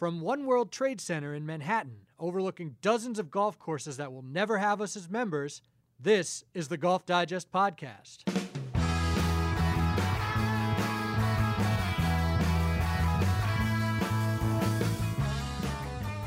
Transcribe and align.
From 0.00 0.22
One 0.22 0.46
World 0.46 0.72
Trade 0.72 0.98
Center 0.98 1.34
in 1.34 1.44
Manhattan, 1.44 2.06
overlooking 2.18 2.76
dozens 2.80 3.18
of 3.18 3.30
golf 3.30 3.58
courses 3.58 3.98
that 3.98 4.10
will 4.10 4.22
never 4.22 4.56
have 4.56 4.80
us 4.80 4.96
as 4.96 5.10
members, 5.10 5.60
this 6.00 6.42
is 6.54 6.68
the 6.68 6.78
Golf 6.78 7.04
Digest 7.04 7.52
Podcast. 7.52 8.26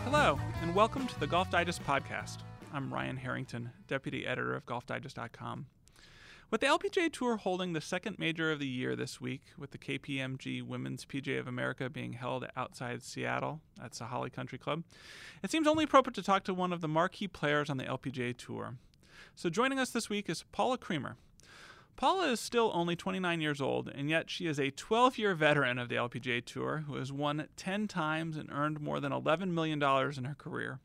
Hello, 0.04 0.40
and 0.62 0.76
welcome 0.76 1.08
to 1.08 1.20
the 1.20 1.26
Golf 1.26 1.50
Digest 1.50 1.84
Podcast. 1.84 2.42
I'm 2.72 2.94
Ryan 2.94 3.18
Harrington, 3.18 3.72
Deputy 3.88 4.28
Editor 4.28 4.54
of 4.54 4.68
GolfDigest.com. 4.68 5.66
With 6.54 6.62
the 6.62 6.68
LPGA 6.68 7.12
Tour 7.12 7.38
holding 7.38 7.74
the 7.74 7.82
second 7.82 8.20
major 8.20 8.52
of 8.52 8.60
the 8.60 8.68
year 8.68 8.96
this 8.96 9.20
week, 9.20 9.42
with 9.58 9.72
the 9.72 9.80
KPMG 9.80 10.62
Women's 10.62 11.04
PGA 11.04 11.40
of 11.40 11.48
America 11.48 11.90
being 11.90 12.14
held 12.14 12.46
outside 12.56 13.02
Seattle 13.02 13.60
at 13.84 13.94
Sahalee 13.94 14.32
Country 14.32 14.60
Club, 14.60 14.84
it 15.42 15.50
seems 15.50 15.66
only 15.66 15.86
appropriate 15.86 16.14
to 16.14 16.22
talk 16.22 16.44
to 16.44 16.54
one 16.54 16.72
of 16.72 16.82
the 16.82 16.88
marquee 16.88 17.28
players 17.28 17.72
on 17.72 17.78
the 17.78 17.86
LPGA 17.86 18.38
Tour. 18.38 18.76
So 19.34 19.50
joining 19.50 19.80
us 19.80 19.90
this 19.90 20.12
week 20.12 20.30
is 20.30 20.46
Paula 20.52 20.78
Creamer. 20.78 21.16
Paula 21.96 22.28
is 22.28 22.40
still 22.40 22.70
only 22.76 22.96
29 22.96 23.42
years 23.42 23.60
old, 23.60 23.88
and 23.88 24.08
yet 24.08 24.30
she 24.30 24.46
is 24.46 24.60
a 24.60 24.70
12 24.70 25.18
year 25.18 25.34
veteran 25.34 25.80
of 25.80 25.90
the 25.90 25.96
LPGA 25.96 26.46
Tour 26.46 26.84
who 26.86 26.98
has 26.98 27.12
won 27.12 27.48
10 27.58 27.88
times 27.88 28.38
and 28.38 28.52
earned 28.52 28.80
more 28.80 29.00
than 29.00 29.12
$11 29.12 29.48
million 29.48 29.82
in 29.82 30.26
her 30.26 30.36
career. 30.38 30.80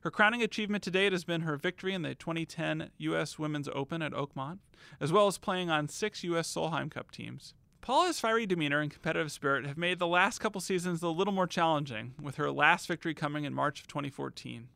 Her 0.00 0.10
crowning 0.10 0.42
achievement 0.42 0.84
to 0.84 0.90
date 0.92 1.12
has 1.12 1.24
been 1.24 1.40
her 1.40 1.56
victory 1.56 1.92
in 1.92 2.02
the 2.02 2.14
2010 2.14 2.90
U.S. 2.98 3.38
Women's 3.38 3.68
Open 3.74 4.00
at 4.00 4.12
Oakmont, 4.12 4.58
as 5.00 5.10
well 5.10 5.26
as 5.26 5.38
playing 5.38 5.70
on 5.70 5.88
six 5.88 6.22
U.S. 6.22 6.52
Solheim 6.52 6.90
Cup 6.90 7.10
teams. 7.10 7.54
Paula's 7.80 8.20
fiery 8.20 8.46
demeanor 8.46 8.80
and 8.80 8.92
competitive 8.92 9.32
spirit 9.32 9.66
have 9.66 9.78
made 9.78 9.98
the 9.98 10.06
last 10.06 10.38
couple 10.38 10.60
seasons 10.60 11.02
a 11.02 11.08
little 11.08 11.32
more 11.32 11.46
challenging, 11.46 12.14
with 12.20 12.36
her 12.36 12.50
last 12.50 12.86
victory 12.86 13.14
coming 13.14 13.44
in 13.44 13.54
March 13.54 13.80
of 13.80 13.88
2014. 13.88 14.68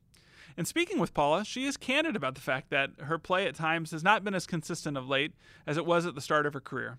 And 0.56 0.66
speaking 0.66 0.98
with 0.98 1.14
Paula, 1.14 1.44
she 1.44 1.66
is 1.66 1.76
candid 1.76 2.16
about 2.16 2.34
the 2.34 2.40
fact 2.40 2.70
that 2.70 2.90
her 3.02 3.18
play 3.18 3.46
at 3.46 3.54
times 3.54 3.92
has 3.92 4.02
not 4.02 4.24
been 4.24 4.34
as 4.34 4.46
consistent 4.46 4.96
of 4.96 5.08
late 5.08 5.32
as 5.66 5.76
it 5.76 5.86
was 5.86 6.04
at 6.04 6.14
the 6.14 6.20
start 6.20 6.46
of 6.46 6.54
her 6.54 6.60
career. 6.60 6.98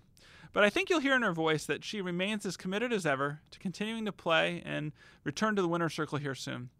But 0.52 0.64
I 0.64 0.70
think 0.70 0.88
you'll 0.88 1.00
hear 1.00 1.16
in 1.16 1.22
her 1.22 1.32
voice 1.32 1.66
that 1.66 1.84
she 1.84 2.00
remains 2.00 2.46
as 2.46 2.56
committed 2.56 2.92
as 2.92 3.04
ever 3.04 3.40
to 3.50 3.58
continuing 3.58 4.04
to 4.06 4.12
play 4.12 4.62
and 4.64 4.92
return 5.24 5.56
to 5.56 5.62
the 5.62 5.68
winner's 5.68 5.94
circle 5.94 6.18
here 6.18 6.34
soon. 6.34 6.70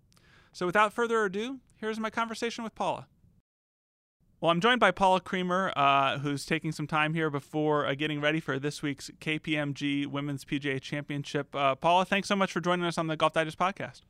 So 0.55 0.67
without 0.67 0.93
further 0.93 1.25
ado, 1.25 1.59
here's 1.77 1.99
my 1.99 2.11
conversation 2.11 2.63
with 2.63 2.77
Paula. 2.77 3.09
Well, 4.41 4.53
I'm 4.53 4.61
joined 4.61 4.79
by 4.79 4.93
Paula 4.93 5.21
Creamer, 5.21 5.73
uh, 5.75 6.19
who's 6.19 6.47
taking 6.47 6.71
some 6.71 6.87
time 6.87 7.13
here 7.13 7.29
before 7.29 7.87
uh, 7.87 7.95
getting 7.95 8.21
ready 8.21 8.39
for 8.39 8.61
this 8.61 8.81
week's 8.81 9.11
KPMG 9.21 10.07
Women's 10.07 10.45
PGA 10.45 10.81
Championship. 10.81 11.53
Uh, 11.57 11.75
Paula, 11.75 12.05
thanks 12.05 12.29
so 12.29 12.37
much 12.37 12.53
for 12.53 12.61
joining 12.61 12.87
us 12.87 12.99
on 12.99 13.09
the 13.09 13.17
Golf 13.17 13.33
Digest 13.33 13.59
podcast. 13.59 14.03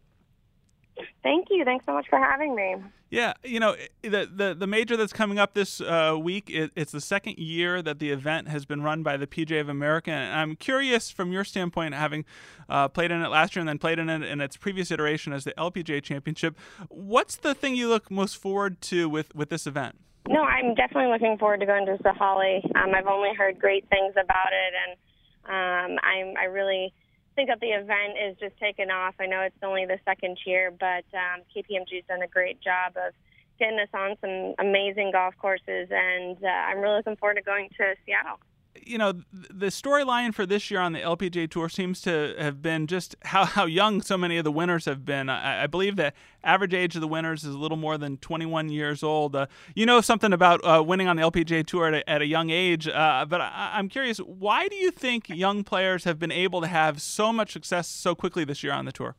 Thank 1.23 1.49
you. 1.51 1.65
Thanks 1.65 1.85
so 1.87 1.93
much 1.93 2.07
for 2.09 2.19
having 2.19 2.55
me. 2.55 2.77
Yeah, 3.11 3.35
you 3.45 3.61
know 3.61 3.77
the 4.03 4.29
the, 4.33 4.57
the 4.59 4.67
major 4.67 4.97
that's 4.97 5.13
coming 5.13 5.39
up 5.39 5.55
this 5.55 5.81
uh, 5.81 6.17
week. 6.21 6.51
It, 6.51 6.73
it's 6.75 6.93
the 6.93 7.01
second 7.01 7.39
year 7.39 7.81
that 7.83 7.99
the 7.99 8.11
event 8.11 8.49
has 8.49 8.65
been 8.65 8.83
run 8.83 9.03
by 9.03 9.17
the 9.17 9.27
PGA 9.27 9.61
of 9.61 9.69
America, 9.69 10.11
and 10.11 10.39
I'm 10.39 10.57
curious 10.57 11.11
from 11.11 11.33
your 11.33 11.45
standpoint, 11.45 11.95
having 11.95 12.25
uh, 12.69 12.89
played 12.89 13.11
in 13.11 13.23
it 13.23 13.29
last 13.29 13.55
year 13.55 13.61
and 13.61 13.69
then 13.69 13.79
played 13.79 13.99
in 13.99 14.09
it 14.09 14.23
in 14.23 14.41
its 14.41 14.57
previous 14.57 14.91
iteration 14.91 15.33
as 15.33 15.45
the 15.45 15.53
LPGA 15.53 16.03
Championship. 16.03 16.59
What's 16.89 17.37
the 17.37 17.55
thing 17.55 17.77
you 17.77 17.89
look 17.89 18.11
most 18.11 18.37
forward 18.37 18.81
to 18.83 19.09
with 19.09 19.35
with 19.35 19.49
this 19.49 19.67
event? 19.67 19.97
No, 20.29 20.43
I'm 20.43 20.75
definitely 20.75 21.13
looking 21.13 21.37
forward 21.39 21.61
to 21.61 21.67
going 21.67 21.87
to 21.87 21.97
Sahalee. 22.03 22.65
Um, 22.77 22.95
I've 22.95 23.07
only 23.07 23.35
heard 23.37 23.59
great 23.59 23.89
things 23.91 24.13
about 24.13 24.53
it, 24.53 24.75
and 24.83 25.95
um, 25.95 25.99
I'm 26.03 26.35
I 26.37 26.45
really 26.47 26.93
think 27.35 27.49
that 27.49 27.61
the 27.61 27.71
event 27.71 28.17
is 28.19 28.37
just 28.39 28.57
taken 28.59 28.91
off. 28.91 29.15
I 29.21 29.27
know 29.27 29.41
it's 29.41 29.57
only 29.63 29.87
the 29.87 29.99
second 30.05 30.39
year, 30.47 30.71
but 30.71 31.05
um, 31.13 31.43
KPMG's 31.55 32.07
done 32.09 32.23
a 32.23 32.29
great 32.29 32.61
job 32.61 32.95
of 32.97 33.13
getting 33.59 33.79
us 33.79 33.89
on 33.95 34.17
some 34.21 34.55
amazing 34.59 35.13
golf 35.13 35.35
courses, 35.39 35.89
and 35.91 36.37
uh, 36.43 36.49
I'm 36.49 36.79
really 36.79 36.97
looking 36.97 37.17
forward 37.17 37.35
to 37.37 37.43
going 37.43 37.69
to 37.77 37.95
Seattle 38.05 38.39
you 38.83 38.99
know, 38.99 39.13
the 39.33 39.67
storyline 39.67 40.35
for 40.35 40.47
this 40.47 40.71
year 40.71 40.81
on 40.81 40.93
the 40.93 41.01
LPGA 41.01 41.49
Tour 41.51 41.69
seems 41.69 42.01
to 42.03 42.35
have 42.39 42.61
been 42.61 42.87
just 42.87 43.17
how, 43.23 43.45
how 43.45 43.67
young 43.67 44.03
so 44.03 44.17
many 44.17 44.37
of 44.37 44.45
the 44.45 44.53
winners 44.53 44.85
have 44.85 45.05
been. 45.05 45.29
I, 45.29 45.65
I 45.65 45.67
believe 45.67 45.97
the 45.97 46.13
average 46.43 46.75
age 46.75 46.95
of 46.95 47.01
the 47.01 47.09
winners 47.09 47.45
is 47.45 47.55
a 47.55 47.59
little 47.59 47.77
more 47.77 47.97
than 47.97 48.17
21 48.19 48.69
years 48.69 49.03
old. 49.03 49.37
Uh, 49.37 49.47
you 49.75 49.87
know 49.87 50.01
something 50.01 50.33
about 50.33 50.61
uh, 50.65 50.83
winning 50.83 51.09
on 51.09 51.17
the 51.17 51.23
LPGA 51.23 51.67
Tour 51.67 51.89
at 51.89 51.95
a, 51.95 52.11
at 52.11 52.23
a 52.23 52.27
young 52.27 52.51
age, 52.51 52.89
uh, 52.89 53.25
but 53.29 53.41
I, 53.41 53.73
I'm 53.75 53.89
curious, 53.89 54.19
why 54.19 54.69
do 54.69 54.77
you 54.77 54.91
think 54.91 55.29
young 55.29 55.65
players 55.65 56.05
have 56.05 56.19
been 56.19 56.33
able 56.33 56.61
to 56.61 56.67
have 56.67 57.01
so 57.01 57.33
much 57.33 57.53
success 57.53 57.89
so 57.89 58.15
quickly 58.15 58.45
this 58.45 58.63
year 58.63 58.73
on 58.73 58.85
the 58.85 58.93
tour? 58.93 59.17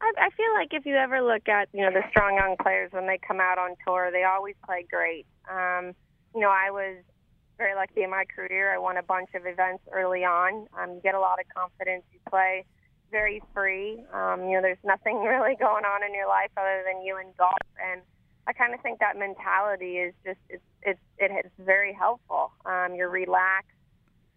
I, 0.00 0.12
I 0.18 0.30
feel 0.30 0.52
like 0.54 0.72
if 0.72 0.84
you 0.84 0.94
ever 0.94 1.22
look 1.22 1.48
at 1.48 1.68
you 1.72 1.82
know 1.82 1.90
the 1.90 2.02
strong 2.10 2.34
young 2.34 2.56
players 2.60 2.92
when 2.92 3.06
they 3.06 3.18
come 3.18 3.40
out 3.40 3.58
on 3.58 3.76
tour, 3.86 4.10
they 4.12 4.24
always 4.24 4.54
play 4.64 4.84
great. 4.90 5.26
Um, 5.50 5.94
you 6.34 6.42
know, 6.42 6.50
I 6.50 6.70
was 6.70 6.96
very 7.58 7.74
lucky 7.74 8.02
in 8.02 8.10
my 8.10 8.24
career. 8.24 8.74
I 8.74 8.78
won 8.78 8.96
a 8.96 9.02
bunch 9.02 9.30
of 9.34 9.46
events 9.46 9.82
early 9.92 10.24
on. 10.24 10.66
Um, 10.78 10.94
you 10.94 11.00
get 11.02 11.14
a 11.14 11.20
lot 11.20 11.38
of 11.40 11.46
confidence. 11.54 12.04
You 12.12 12.20
play 12.28 12.64
very 13.10 13.42
free. 13.54 14.04
Um, 14.12 14.48
you 14.48 14.56
know, 14.56 14.62
there's 14.62 14.82
nothing 14.84 15.18
really 15.22 15.56
going 15.56 15.84
on 15.84 16.04
in 16.04 16.14
your 16.14 16.28
life 16.28 16.50
other 16.56 16.82
than 16.86 17.04
you 17.04 17.16
and 17.16 17.36
golf. 17.36 17.58
And 17.82 18.02
I 18.46 18.52
kind 18.52 18.74
of 18.74 18.80
think 18.80 19.00
that 19.00 19.18
mentality 19.18 19.98
is 19.98 20.14
just 20.24 20.38
it's 20.48 20.62
it's 20.82 21.00
it's 21.18 21.54
very 21.58 21.92
helpful. 21.92 22.52
Um, 22.64 22.94
you're 22.94 23.10
relaxed. 23.10 23.70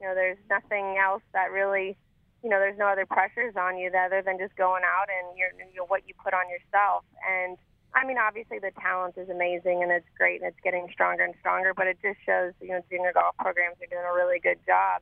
You 0.02 0.08
know, 0.08 0.16
there's 0.16 0.40
nothing 0.50 0.98
else 0.98 1.22
that 1.34 1.52
really, 1.52 1.98
you 2.42 2.50
know, 2.50 2.58
there's 2.58 2.78
no 2.78 2.88
other 2.88 3.06
pressures 3.06 3.54
on 3.60 3.78
you 3.78 3.92
other 3.92 4.24
than 4.26 4.40
just 4.40 4.56
going 4.56 4.84
out 4.84 5.08
and 5.12 5.38
you're, 5.38 5.52
you 5.60 5.76
know, 5.76 5.86
what 5.86 6.08
you 6.08 6.14
put 6.24 6.34
on 6.34 6.48
yourself. 6.50 7.04
And 7.28 7.58
I 7.94 8.06
mean, 8.06 8.18
obviously 8.18 8.60
the 8.60 8.72
talent 8.80 9.18
is 9.18 9.30
amazing 9.30 9.82
and 9.82 9.92
it's 9.92 10.08
great 10.18 10.42
and 10.42 10.50
it's 10.50 10.60
getting 10.64 10.88
stronger 10.92 11.24
and 11.24 11.34
stronger, 11.40 11.74
but 11.74 11.88
it 11.88 11.98
just 12.02 12.20
shows, 12.26 12.54
you 12.62 12.70
know, 12.70 12.82
junior 12.90 13.12
golf 13.14 13.36
programs 13.38 13.78
are 13.82 13.90
doing 13.90 14.06
a 14.06 14.14
really 14.14 14.40
good 14.40 14.60
job. 14.66 15.02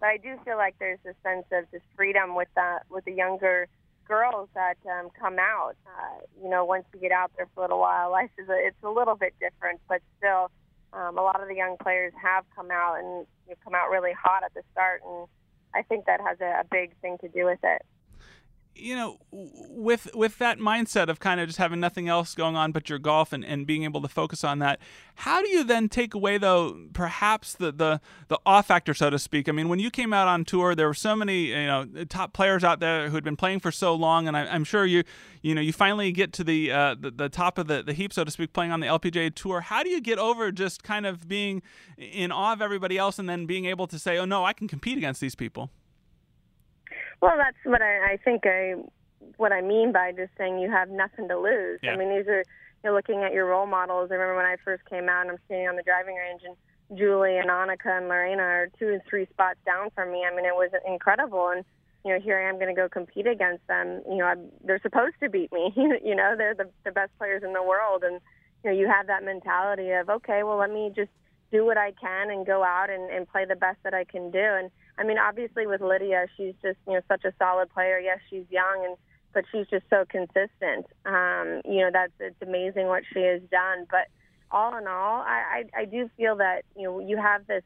But 0.00 0.06
I 0.08 0.16
do 0.16 0.36
feel 0.44 0.56
like 0.56 0.74
there's 0.78 0.98
a 1.06 1.14
sense 1.22 1.46
of 1.52 1.70
just 1.70 1.84
freedom 1.96 2.34
with 2.34 2.48
the 2.56 2.80
with 2.90 3.04
the 3.04 3.12
younger 3.12 3.68
girls 4.06 4.48
that 4.54 4.76
um, 4.90 5.10
come 5.18 5.38
out. 5.38 5.76
Uh, 5.86 6.26
you 6.42 6.50
know, 6.50 6.64
once 6.64 6.84
you 6.92 7.00
get 7.00 7.12
out 7.12 7.30
there 7.36 7.46
for 7.54 7.60
a 7.60 7.62
little 7.64 7.78
while, 7.78 8.10
life 8.10 8.30
is 8.36 8.48
a, 8.48 8.58
it's 8.58 8.82
a 8.82 8.90
little 8.90 9.14
bit 9.14 9.32
different, 9.40 9.80
but 9.88 10.02
still, 10.18 10.50
um, 10.92 11.16
a 11.16 11.22
lot 11.22 11.40
of 11.40 11.48
the 11.48 11.54
young 11.54 11.76
players 11.82 12.12
have 12.20 12.44
come 12.54 12.70
out 12.70 12.98
and 12.98 13.26
you 13.46 13.50
know, 13.50 13.56
come 13.62 13.74
out 13.74 13.90
really 13.90 14.12
hot 14.12 14.42
at 14.44 14.52
the 14.54 14.62
start, 14.72 15.00
and 15.06 15.26
I 15.74 15.82
think 15.82 16.06
that 16.06 16.20
has 16.20 16.38
a, 16.40 16.60
a 16.60 16.64
big 16.70 16.94
thing 17.00 17.16
to 17.22 17.28
do 17.28 17.46
with 17.46 17.60
it 17.62 17.82
you 18.76 18.96
know, 18.96 19.18
with 19.30 20.14
with 20.14 20.38
that 20.38 20.58
mindset 20.58 21.08
of 21.08 21.20
kind 21.20 21.40
of 21.40 21.46
just 21.46 21.58
having 21.58 21.80
nothing 21.80 22.08
else 22.08 22.34
going 22.34 22.56
on 22.56 22.72
but 22.72 22.88
your 22.88 22.98
golf 22.98 23.32
and, 23.32 23.44
and 23.44 23.66
being 23.66 23.84
able 23.84 24.02
to 24.02 24.08
focus 24.08 24.42
on 24.42 24.58
that, 24.58 24.80
how 25.16 25.40
do 25.42 25.48
you 25.48 25.62
then 25.62 25.88
take 25.88 26.14
away 26.14 26.38
though 26.38 26.88
perhaps 26.92 27.54
the, 27.54 27.70
the 27.70 28.00
the 28.28 28.38
off 28.44 28.66
factor, 28.66 28.92
so 28.92 29.10
to 29.10 29.18
speak? 29.18 29.48
I 29.48 29.52
mean, 29.52 29.68
when 29.68 29.78
you 29.78 29.90
came 29.90 30.12
out 30.12 30.26
on 30.26 30.44
tour, 30.44 30.74
there 30.74 30.86
were 30.86 30.94
so 30.94 31.14
many 31.14 31.46
you 31.46 31.66
know 31.66 31.86
top 32.08 32.32
players 32.32 32.64
out 32.64 32.80
there 32.80 33.08
who 33.08 33.14
had 33.14 33.24
been 33.24 33.36
playing 33.36 33.60
for 33.60 33.70
so 33.70 33.94
long, 33.94 34.26
and 34.26 34.36
I, 34.36 34.54
am 34.54 34.64
sure 34.64 34.84
you 34.84 35.04
you 35.42 35.54
know 35.54 35.60
you 35.60 35.72
finally 35.72 36.10
get 36.10 36.32
to 36.34 36.44
the, 36.44 36.72
uh, 36.72 36.94
the 36.98 37.10
the 37.10 37.28
top 37.28 37.58
of 37.58 37.68
the, 37.68 37.82
the 37.82 37.92
heap, 37.92 38.12
so 38.12 38.24
to 38.24 38.30
speak, 38.30 38.52
playing 38.52 38.72
on 38.72 38.80
the 38.80 38.86
LPGA 38.86 39.34
tour. 39.34 39.60
How 39.60 39.82
do 39.82 39.90
you 39.90 40.00
get 40.00 40.18
over 40.18 40.50
just 40.50 40.82
kind 40.82 41.06
of 41.06 41.28
being 41.28 41.62
in 41.96 42.32
awe 42.32 42.52
of 42.52 42.60
everybody 42.60 42.98
else 42.98 43.18
and 43.18 43.28
then 43.28 43.46
being 43.46 43.66
able 43.66 43.86
to 43.86 43.98
say, 43.98 44.18
oh 44.18 44.24
no, 44.24 44.44
I 44.44 44.52
can 44.52 44.68
compete 44.68 44.98
against 44.98 45.20
these 45.20 45.34
people? 45.34 45.70
Well, 47.20 47.36
that's 47.36 47.56
what 47.64 47.82
I, 47.82 48.12
I 48.12 48.16
think 48.24 48.46
I 48.46 48.74
what 49.36 49.52
I 49.52 49.60
mean 49.60 49.92
by 49.92 50.12
just 50.12 50.30
saying 50.36 50.58
you 50.58 50.70
have 50.70 50.90
nothing 50.90 51.28
to 51.28 51.38
lose. 51.38 51.80
Yeah. 51.82 51.92
I 51.92 51.96
mean, 51.96 52.14
these 52.14 52.28
are 52.28 52.44
you're 52.82 52.94
looking 52.94 53.22
at 53.22 53.32
your 53.32 53.46
role 53.46 53.66
models. 53.66 54.10
I 54.10 54.14
remember 54.14 54.36
when 54.36 54.46
I 54.46 54.56
first 54.62 54.84
came 54.84 55.08
out 55.08 55.22
and 55.22 55.30
I'm 55.30 55.38
standing 55.46 55.68
on 55.68 55.76
the 55.76 55.82
driving 55.82 56.16
range 56.16 56.42
and 56.44 56.54
Juli 56.98 57.38
and 57.38 57.48
Annika 57.48 57.96
and 57.96 58.08
Lorena 58.08 58.42
are 58.42 58.68
two 58.78 58.88
and 58.88 59.00
three 59.08 59.26
spots 59.32 59.58
down 59.64 59.88
from 59.94 60.12
me. 60.12 60.24
I 60.30 60.34
mean, 60.34 60.44
it 60.44 60.54
was 60.54 60.70
incredible. 60.86 61.48
And, 61.48 61.64
you 62.04 62.12
know, 62.12 62.20
here 62.20 62.38
I 62.38 62.48
am 62.48 62.56
going 62.56 62.68
to 62.68 62.78
go 62.78 62.88
compete 62.88 63.26
against 63.26 63.66
them. 63.68 64.02
You 64.06 64.18
know, 64.18 64.26
I'm, 64.26 64.50
they're 64.62 64.80
supposed 64.82 65.16
to 65.22 65.30
beat 65.30 65.50
me. 65.50 65.72
you 65.76 66.14
know, 66.14 66.34
they're 66.36 66.54
the, 66.54 66.68
the 66.84 66.92
best 66.92 67.10
players 67.16 67.42
in 67.42 67.54
the 67.54 67.62
world. 67.62 68.04
And, 68.04 68.20
you 68.62 68.70
know, 68.70 68.76
you 68.76 68.86
have 68.86 69.06
that 69.06 69.24
mentality 69.24 69.90
of, 69.92 70.10
okay, 70.10 70.42
well, 70.42 70.58
let 70.58 70.70
me 70.70 70.92
just 70.94 71.10
do 71.50 71.64
what 71.64 71.78
I 71.78 71.92
can 71.92 72.30
and 72.30 72.44
go 72.44 72.62
out 72.62 72.90
and, 72.90 73.10
and 73.10 73.26
play 73.26 73.46
the 73.46 73.56
best 73.56 73.78
that 73.84 73.94
I 73.94 74.04
can 74.04 74.30
do. 74.30 74.38
And, 74.38 74.70
I 74.98 75.04
mean, 75.04 75.18
obviously 75.18 75.66
with 75.66 75.80
Lydia, 75.80 76.26
she's 76.36 76.54
just 76.62 76.78
you 76.86 76.94
know 76.94 77.00
such 77.08 77.24
a 77.24 77.32
solid 77.38 77.70
player. 77.70 77.98
Yes, 77.98 78.18
she's 78.30 78.44
young 78.50 78.84
and 78.86 78.96
but 79.34 79.44
she's 79.50 79.66
just 79.66 79.84
so 79.90 80.04
consistent. 80.08 80.86
Um, 81.04 81.60
you 81.64 81.80
know, 81.80 81.90
that's 81.92 82.12
it's 82.20 82.40
amazing 82.40 82.86
what 82.86 83.02
she 83.12 83.20
has 83.20 83.42
done. 83.50 83.86
But 83.90 84.06
all 84.50 84.76
in 84.78 84.86
all, 84.86 85.20
I, 85.20 85.64
I, 85.74 85.80
I 85.80 85.84
do 85.84 86.08
feel 86.16 86.36
that 86.36 86.62
you 86.76 86.84
know 86.84 87.00
you 87.00 87.16
have 87.16 87.46
this 87.46 87.64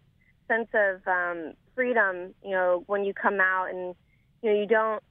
sense 0.49 0.69
of 0.75 1.07
um, 1.07 1.53
freedom. 1.75 2.35
You 2.43 2.53
know, 2.53 2.85
when 2.87 3.05
you 3.05 3.13
come 3.13 3.41
out 3.41 3.67
and 3.71 3.95
you 4.43 4.51
know 4.51 4.61
you 4.61 4.67
don't. 4.67 5.03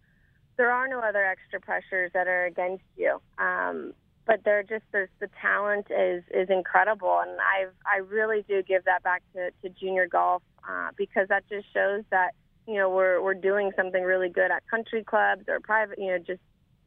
There 0.58 0.72
are 0.72 0.88
no 0.88 1.02
other 1.02 1.24
extra 1.24 1.62
pressures 1.62 2.10
that 2.16 2.28
are 2.28 2.46
against 2.46 2.84
you. 2.96 3.22
Um, 3.38 3.94
but 4.26 4.42
they're 4.44 4.64
just 4.64 4.84
there's 4.92 5.10
the 5.20 5.30
talent 5.40 5.88
is 5.92 6.24
is 6.32 6.50
incredible, 6.50 7.22
and 7.26 7.40
I 7.40 7.68
I 7.86 8.00
really 8.00 8.44
do 8.48 8.62
give 8.62 8.84
that 8.86 9.04
back 9.04 9.24
to 9.34 9.52
to 9.62 9.70
junior 9.70 10.08
golf 10.08 10.42
uh, 10.68 10.90
because 10.96 11.28
that 11.30 11.48
just 11.50 11.72
shows 11.74 12.04
that 12.12 12.32
you 12.68 12.76
know 12.76 12.90
we're 12.90 13.22
we're 13.22 13.34
doing 13.34 13.72
something 13.76 14.04
really 14.04 14.30
good 14.30 14.52
at 14.52 14.68
country 14.70 15.04
clubs 15.04 15.44
or 15.48 15.60
private, 15.60 15.98
you 15.98 16.08
know, 16.08 16.18
just 16.18 16.42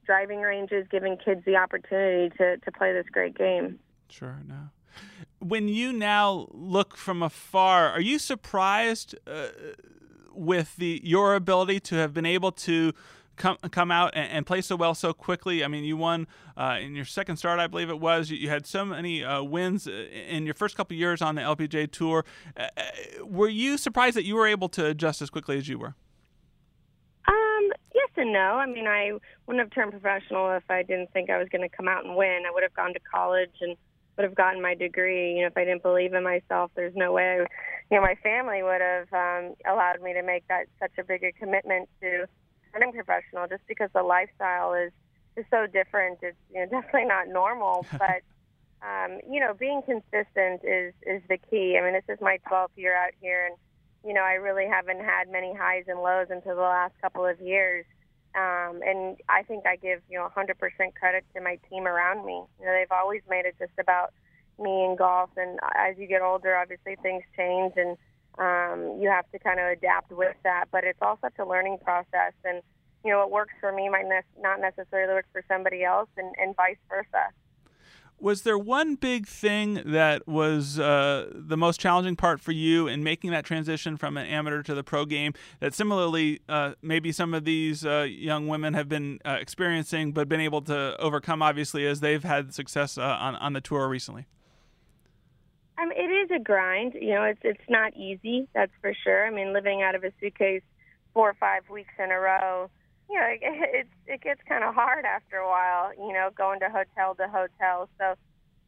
driving 0.05 0.41
ranges, 0.41 0.87
giving 0.91 1.17
kids 1.17 1.43
the 1.47 1.57
opportunity 1.57 2.35
to 2.37 2.57
to 2.59 2.73
play 2.73 2.93
this 2.93 3.07
great 3.13 3.37
game. 3.37 3.79
Sure, 4.09 4.43
no. 4.47 4.71
When 5.39 5.69
you 5.69 5.93
now 5.93 6.49
look 6.51 6.97
from 6.97 7.23
afar, 7.23 7.89
are 7.89 8.01
you 8.01 8.19
surprised 8.19 9.15
uh, 9.27 9.49
with 10.33 10.77
the 10.77 11.01
your 11.03 11.35
ability 11.35 11.81
to 11.81 11.95
have 11.97 12.13
been 12.13 12.27
able 12.27 12.53
to 12.53 12.93
come 13.41 13.57
come 13.71 13.91
out 13.91 14.13
and, 14.15 14.31
and, 14.31 14.47
play 14.47 14.61
so 14.61 14.77
well 14.77 14.95
so 14.95 15.13
quickly. 15.13 15.65
I 15.65 15.69
mean, 15.69 15.83
you 15.83 15.97
won 15.97 16.27
uh, 16.57 16.77
in 16.81 16.95
your 16.95 17.07
second 17.07 17.39
start, 17.39 17.59
I 17.59 17.67
believe 17.67 17.89
it 17.89 17.99
was. 17.99 18.31
You, 18.31 18.37
you 18.37 18.51
had 18.51 18.67
so 18.67 18.85
many 18.85 19.25
uh, 19.25 19.43
wins 19.43 19.89
uh, 19.89 19.91
in 19.91 20.45
your 20.45 20.55
first 20.55 20.77
couple 20.77 20.97
years 20.97 21.23
on 21.23 21.35
the 21.35 21.41
LPGA 21.41 21.91
Tour. 21.91 22.25
Uh, 22.57 22.69
uh, 22.77 22.83
were 23.25 23.49
you 23.49 23.79
surprised 23.79 24.17
that 24.17 24.25
you 24.25 24.37
were 24.37 24.47
able 24.47 24.69
to 24.69 24.87
adjust 24.87 25.23
as 25.23 25.31
quickly 25.31 25.57
as 25.57 25.69
you 25.69 25.79
were? 25.79 25.95
Um, 27.27 27.73
yes 27.95 28.11
and 28.17 28.33
no. 28.33 28.39
I 28.39 28.67
mean, 28.67 28.87
I 28.87 29.13
wouldn't 29.47 29.65
have 29.65 29.71
turned 29.71 29.91
professional 29.91 30.55
if 30.55 30.71
I 30.71 30.83
didn't 30.83 31.11
think 31.13 31.31
I 31.31 31.39
was 31.39 31.49
going 31.49 31.69
to 31.69 31.75
come 31.75 31.89
out 31.89 32.05
and 32.05 32.15
win. 32.15 32.43
I 32.47 32.53
would 32.53 32.63
have 32.63 32.75
gone 32.75 32.93
to 32.93 33.01
college 33.01 33.55
and 33.63 33.75
would 34.17 34.25
have 34.25 34.35
gotten 34.35 34.61
my 34.61 34.75
degree. 34.75 35.37
You 35.37 35.43
know, 35.43 35.47
if 35.47 35.57
I 35.57 35.65
didn't 35.65 35.83
believe 35.83 36.13
in 36.13 36.23
myself, 36.23 36.71
there's 36.75 36.95
no 36.95 37.13
way. 37.13 37.39
you 37.91 37.97
know, 37.97 38.03
my 38.03 38.17
family 38.23 38.63
would 38.63 38.83
have 38.83 39.09
um, 39.15 39.55
allowed 39.67 40.03
me 40.03 40.13
to 40.13 40.23
make 40.23 40.47
that 40.49 40.67
such 40.79 40.93
a 40.99 41.05
big 41.05 41.23
commitment 41.39 41.89
to 42.03 42.27
turning 42.73 42.93
professional 42.93 43.47
just 43.49 43.67
because 43.67 43.91
the 43.95 44.03
lifestyle 44.03 44.75
is 44.75 44.93
is 45.37 45.45
so 45.51 45.67
different. 45.67 46.19
It's 46.23 46.37
you 46.53 46.61
know 46.61 46.67
definitely 46.71 47.07
not 47.07 47.29
normal, 47.29 47.87
but 47.93 48.23
um, 48.83 49.21
you 49.31 49.41
know 49.41 49.55
being 49.55 49.83
consistent 49.83 50.63
is 50.65 50.95
is 51.03 51.23
the 51.29 51.39
key. 51.51 51.79
I 51.79 51.85
mean, 51.85 51.95
this 51.95 52.09
is 52.09 52.21
my 52.21 52.39
12th 52.51 52.77
year 52.77 52.97
out 52.97 53.13
here, 53.21 53.47
and 53.47 53.57
you 54.07 54.15
know 54.15 54.23
I 54.23 54.35
really 54.35 54.67
haven't 54.67 55.01
had 55.01 55.31
many 55.31 55.55
highs 55.55 55.85
and 55.89 56.01
lows 56.01 56.29
until 56.31 56.55
the 56.55 56.63
last 56.63 56.95
couple 57.01 57.27
of 57.27 57.41
years. 57.41 57.85
Um, 58.33 58.81
and 58.87 59.17
I 59.29 59.43
think 59.43 59.67
I 59.67 59.75
give 59.75 60.03
you 60.09 60.19
know 60.19 60.29
100% 60.37 60.55
credit 60.95 61.25
to 61.35 61.41
my 61.41 61.59
team 61.69 61.87
around 61.87 62.25
me. 62.25 62.43
You 62.61 62.67
know, 62.67 62.73
they've 62.73 62.93
always 62.93 63.23
made 63.29 63.45
it 63.45 63.57
just 63.59 63.73
about 63.79 64.13
me 64.59 64.85
and 64.85 64.97
golf. 64.97 65.31
And 65.37 65.59
as 65.77 65.97
you 65.99 66.07
get 66.07 66.23
older, 66.23 66.55
obviously 66.55 66.97
things 67.03 67.25
change, 67.37 67.73
and 67.77 67.97
um, 68.39 68.99
you 69.01 69.09
have 69.09 69.31
to 69.33 69.39
kind 69.39 69.61
of 69.61 69.67
adapt 69.67 70.11
with 70.13 70.37
that. 70.45 70.67
But 70.71 70.85
it's 70.85 70.99
all 71.03 71.19
such 71.21 71.35
a 71.39 71.45
learning 71.45 71.79
process, 71.83 72.33
and 72.45 72.63
you 73.05 73.11
know 73.11 73.19
what 73.21 73.31
works 73.31 73.55
for 73.61 73.73
me 73.73 73.89
might 73.89 74.07
ne- 74.07 74.43
not 74.43 74.61
necessarily 74.61 75.15
work 75.15 75.27
for 75.33 75.43
somebody 75.49 75.85
else, 75.85 76.09
and, 76.17 76.35
and 76.41 76.55
vice 76.57 76.77
versa. 76.89 77.31
Was 78.23 78.43
there 78.43 78.59
one 78.59 78.97
big 78.97 79.27
thing 79.27 79.81
that 79.87 80.29
was 80.29 80.79
uh, 80.79 81.31
the 81.33 81.57
most 81.57 81.81
challenging 81.81 82.17
part 82.17 82.39
for 82.39 82.53
you 82.53 82.87
in 82.87 83.03
making 83.03 83.31
that 83.31 83.47
transition 83.47 83.97
from 83.97 84.19
an 84.19 84.27
amateur 84.27 84.63
to 84.65 84.75
the 84.75 84.85
pro 84.85 85.07
game 85.07 85.33
that 85.61 85.73
similarly 85.73 86.41
uh, 86.47 86.73
maybe 86.83 87.13
some 87.13 87.33
of 87.33 87.47
these 87.47 87.87
uh, 87.87 88.07
young 88.11 88.47
women 88.47 88.75
have 88.75 88.91
been 88.91 89.21
uh, 89.25 89.39
experiencing 89.41 90.13
but 90.13 90.29
been 90.29 90.41
able 90.41 90.61
to 90.61 91.01
overcome 91.01 91.41
obviously 91.41 91.87
as 91.87 92.01
they've 92.01 92.23
had 92.23 92.53
success 92.53 92.99
uh, 92.99 93.03
on, 93.03 93.37
on 93.37 93.55
the 93.55 93.61
tour 93.63 93.89
recently? 93.89 94.27
I 95.81 95.87
mean, 95.87 95.99
it 95.99 96.13
is 96.13 96.31
a 96.31 96.39
grind. 96.39 96.93
You 96.95 97.15
know, 97.15 97.23
it's 97.25 97.41
it's 97.43 97.69
not 97.69 97.97
easy. 97.97 98.47
That's 98.55 98.73
for 98.83 98.93
sure. 99.03 99.27
I 99.27 99.31
mean, 99.31 99.55
living 99.55 99.81
out 99.83 99.95
of 99.95 100.05
a 100.05 100.13
suitcase 100.21 100.63
four 101.15 101.31
or 101.31 101.35
five 101.41 101.63
weeks 101.71 101.95
in 101.99 102.11
a 102.11 102.21
row, 102.21 102.71
you 103.09 103.19
know, 103.19 103.27
it, 103.27 103.41
it's 103.43 103.89
it 104.07 104.21
gets 104.21 104.41
kind 104.47 104.63
of 104.63 104.75
hard 104.75 105.07
after 105.07 105.39
a 105.39 105.49
while. 105.49 105.93
You 105.97 106.13
know, 106.13 106.29
going 106.37 106.61
to 106.61 106.69
hotel 106.69 107.15
to 107.15 107.27
hotel. 107.29 107.89
So, 107.99 108.15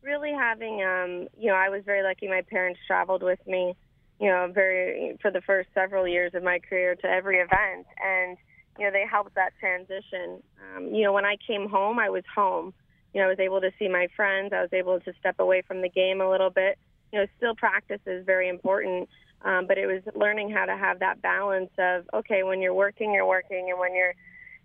really 0.02 0.32
having, 0.32 0.82
um, 0.82 1.28
you 1.38 1.48
know, 1.48 1.54
I 1.54 1.68
was 1.68 1.82
very 1.84 2.02
lucky. 2.02 2.28
My 2.28 2.42
parents 2.48 2.80
traveled 2.86 3.22
with 3.22 3.46
me. 3.46 3.76
You 4.18 4.28
know, 4.28 4.50
very 4.52 5.18
for 5.20 5.30
the 5.30 5.42
first 5.42 5.68
several 5.74 6.08
years 6.08 6.32
of 6.34 6.42
my 6.42 6.60
career 6.60 6.94
to 6.94 7.06
every 7.06 7.38
event, 7.38 7.86
and 8.02 8.38
you 8.78 8.86
know, 8.86 8.90
they 8.90 9.04
helped 9.10 9.34
that 9.34 9.52
transition. 9.60 10.42
Um, 10.64 10.94
you 10.94 11.04
know, 11.04 11.12
when 11.12 11.26
I 11.26 11.36
came 11.46 11.68
home, 11.68 11.98
I 11.98 12.08
was 12.08 12.24
home. 12.34 12.72
You 13.12 13.20
know, 13.20 13.26
I 13.26 13.28
was 13.28 13.40
able 13.40 13.60
to 13.60 13.70
see 13.78 13.88
my 13.88 14.08
friends. 14.16 14.54
I 14.54 14.62
was 14.62 14.72
able 14.72 14.98
to 15.00 15.12
step 15.20 15.40
away 15.40 15.60
from 15.60 15.82
the 15.82 15.90
game 15.90 16.22
a 16.22 16.30
little 16.30 16.48
bit 16.48 16.78
you 17.12 17.20
know, 17.20 17.26
still 17.36 17.54
practice 17.54 18.00
is 18.06 18.24
very 18.24 18.48
important. 18.48 19.08
Um, 19.44 19.66
but 19.66 19.76
it 19.76 19.86
was 19.86 20.02
learning 20.14 20.50
how 20.50 20.66
to 20.66 20.76
have 20.76 21.00
that 21.00 21.20
balance 21.20 21.70
of 21.78 22.04
okay, 22.14 22.42
when 22.42 22.60
you're 22.62 22.74
working, 22.74 23.12
you're 23.12 23.26
working, 23.26 23.68
and 23.70 23.78
when 23.78 23.94
you're 23.94 24.14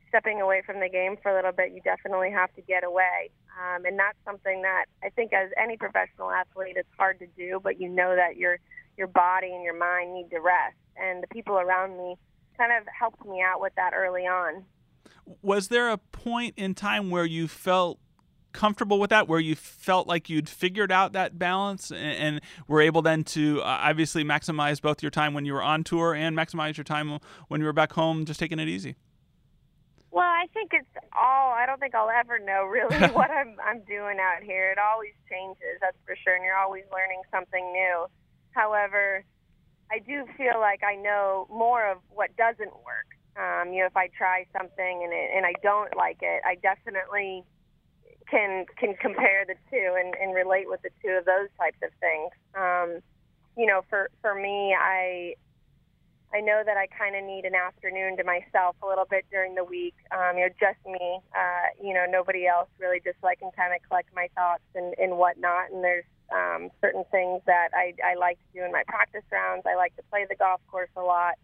stepping 0.09 0.39
away 0.39 0.61
from 0.65 0.79
the 0.79 0.89
game 0.89 1.17
for 1.21 1.31
a 1.31 1.35
little 1.35 1.51
bit, 1.51 1.71
you 1.71 1.81
definitely 1.81 2.31
have 2.31 2.53
to 2.55 2.61
get 2.61 2.83
away. 2.83 3.29
Um, 3.57 3.85
and 3.85 3.97
that's 3.97 4.17
something 4.23 4.61
that 4.61 4.85
I 5.03 5.09
think, 5.09 5.33
as 5.33 5.49
any 5.61 5.77
professional 5.77 6.29
athlete, 6.29 6.75
it's 6.77 6.89
hard 6.97 7.19
to 7.19 7.27
do. 7.35 7.59
But 7.61 7.81
you 7.81 7.89
know 7.89 8.15
that 8.15 8.37
your 8.37 8.59
your 8.97 9.07
body 9.07 9.51
and 9.53 9.63
your 9.63 9.77
mind 9.77 10.13
need 10.13 10.29
to 10.29 10.39
rest. 10.39 10.77
And 10.95 11.23
the 11.23 11.27
people 11.27 11.55
around 11.55 11.97
me 11.97 12.15
kind 12.57 12.71
of 12.71 12.87
helped 12.87 13.25
me 13.25 13.41
out 13.41 13.61
with 13.61 13.73
that 13.75 13.93
early 13.95 14.23
on. 14.23 14.63
Was 15.41 15.67
there 15.67 15.89
a 15.89 15.97
point 15.97 16.53
in 16.57 16.73
time 16.73 17.09
where 17.09 17.25
you 17.25 17.47
felt 17.47 17.99
comfortable 18.57 18.99
with 18.99 19.11
that 19.11 19.27
where 19.27 19.39
you 19.39 19.55
felt 19.55 20.07
like 20.07 20.31
you'd 20.31 20.49
figured 20.49 20.91
out 20.91 21.13
that 21.13 21.37
balance 21.37 21.91
and, 21.91 22.01
and 22.01 22.41
were 22.67 22.81
able 22.81 23.03
then 23.03 23.23
to 23.23 23.61
uh, 23.61 23.65
obviously 23.65 24.23
maximize 24.23 24.81
both 24.81 25.03
your 25.03 25.11
time 25.11 25.35
when 25.35 25.45
you 25.45 25.53
were 25.53 25.61
on 25.61 25.83
tour 25.83 26.15
and 26.15 26.35
maximize 26.35 26.75
your 26.75 26.83
time 26.83 27.19
when 27.49 27.61
you 27.61 27.67
were 27.67 27.73
back 27.73 27.93
home 27.93 28.25
just 28.25 28.39
taking 28.39 28.57
it 28.57 28.67
easy? 28.67 28.95
Well 30.09 30.25
i 30.25 30.47
think 30.55 30.71
it's 30.73 30.87
all 31.15 31.51
i 31.51 31.67
don't 31.67 31.79
think 31.79 31.93
i'll 31.93 32.09
ever 32.09 32.39
know 32.39 32.63
really 32.65 32.97
what 33.13 33.29
i'm 33.29 33.57
i'm 33.63 33.81
doing 33.81 34.17
out 34.19 34.41
here. 34.41 34.71
It 34.71 34.79
always 34.79 35.13
changes 35.29 35.77
that's 35.79 35.97
for 36.03 36.15
sure 36.23 36.33
and 36.33 36.43
you're 36.43 36.57
always 36.57 36.83
learning 36.91 37.21
something 37.29 37.71
new. 37.71 38.07
However 38.51 39.23
i 39.91 39.99
do 39.99 40.25
feel 40.35 40.59
like 40.59 40.81
i 40.83 40.95
know 40.95 41.45
more 41.51 41.85
of 41.85 41.99
what 42.09 42.35
doesn't 42.37 42.73
work. 42.73 43.13
Um, 43.37 43.71
you 43.71 43.81
know, 43.81 43.85
if 43.85 43.95
I 43.95 44.09
try 44.17 44.47
something 44.51 45.03
and 45.03 45.13
it, 45.13 45.29
and 45.35 45.45
I 45.45 45.53
don't 45.61 45.95
like 45.95 46.17
it, 46.23 46.41
I 46.43 46.55
definitely 46.55 47.43
can 48.29 48.65
can 48.77 48.95
compare 48.95 49.45
the 49.47 49.55
two 49.71 49.95
and, 49.97 50.15
and 50.21 50.33
relate 50.35 50.69
with 50.69 50.81
the 50.81 50.89
two 51.01 51.11
of 51.11 51.25
those 51.25 51.49
types 51.57 51.77
of 51.83 51.89
things. 51.99 52.31
Um, 52.55 53.01
you 53.57 53.65
know, 53.65 53.81
for 53.89 54.09
for 54.21 54.35
me, 54.35 54.75
I 54.79 55.35
I 56.33 56.41
know 56.41 56.61
that 56.65 56.75
I 56.75 56.87
kind 56.87 57.15
of 57.15 57.23
need 57.23 57.45
an 57.45 57.55
afternoon 57.55 58.17
to 58.17 58.23
myself 58.23 58.75
a 58.83 58.87
little 58.87 59.07
bit 59.09 59.25
during 59.31 59.55
the 59.55 59.63
week. 59.63 59.95
Um, 60.11 60.37
you 60.37 60.45
know, 60.45 60.53
just 60.59 60.79
me. 60.85 61.19
Uh, 61.33 61.67
you 61.81 61.93
know, 61.93 62.05
nobody 62.09 62.47
else 62.47 62.69
really. 62.79 62.99
Just 62.99 63.17
so 63.21 63.27
I 63.27 63.35
can 63.35 63.51
kind 63.55 63.73
of 63.73 63.79
collect 63.87 64.09
my 64.13 64.29
thoughts 64.35 64.67
and 64.75 64.93
and 64.97 65.17
whatnot. 65.17 65.71
And 65.71 65.83
there's 65.83 66.05
um, 66.31 66.69
certain 66.81 67.05
things 67.11 67.41
that 67.45 67.69
I 67.73 67.93
I 68.03 68.15
like 68.15 68.37
to 68.37 68.59
do 68.59 68.65
in 68.65 68.71
my 68.71 68.83
practice 68.87 69.23
rounds. 69.31 69.63
I 69.65 69.75
like 69.75 69.95
to 69.95 70.03
play 70.11 70.25
the 70.29 70.35
golf 70.35 70.61
course 70.67 70.91
a 70.95 71.01
lot. 71.01 71.35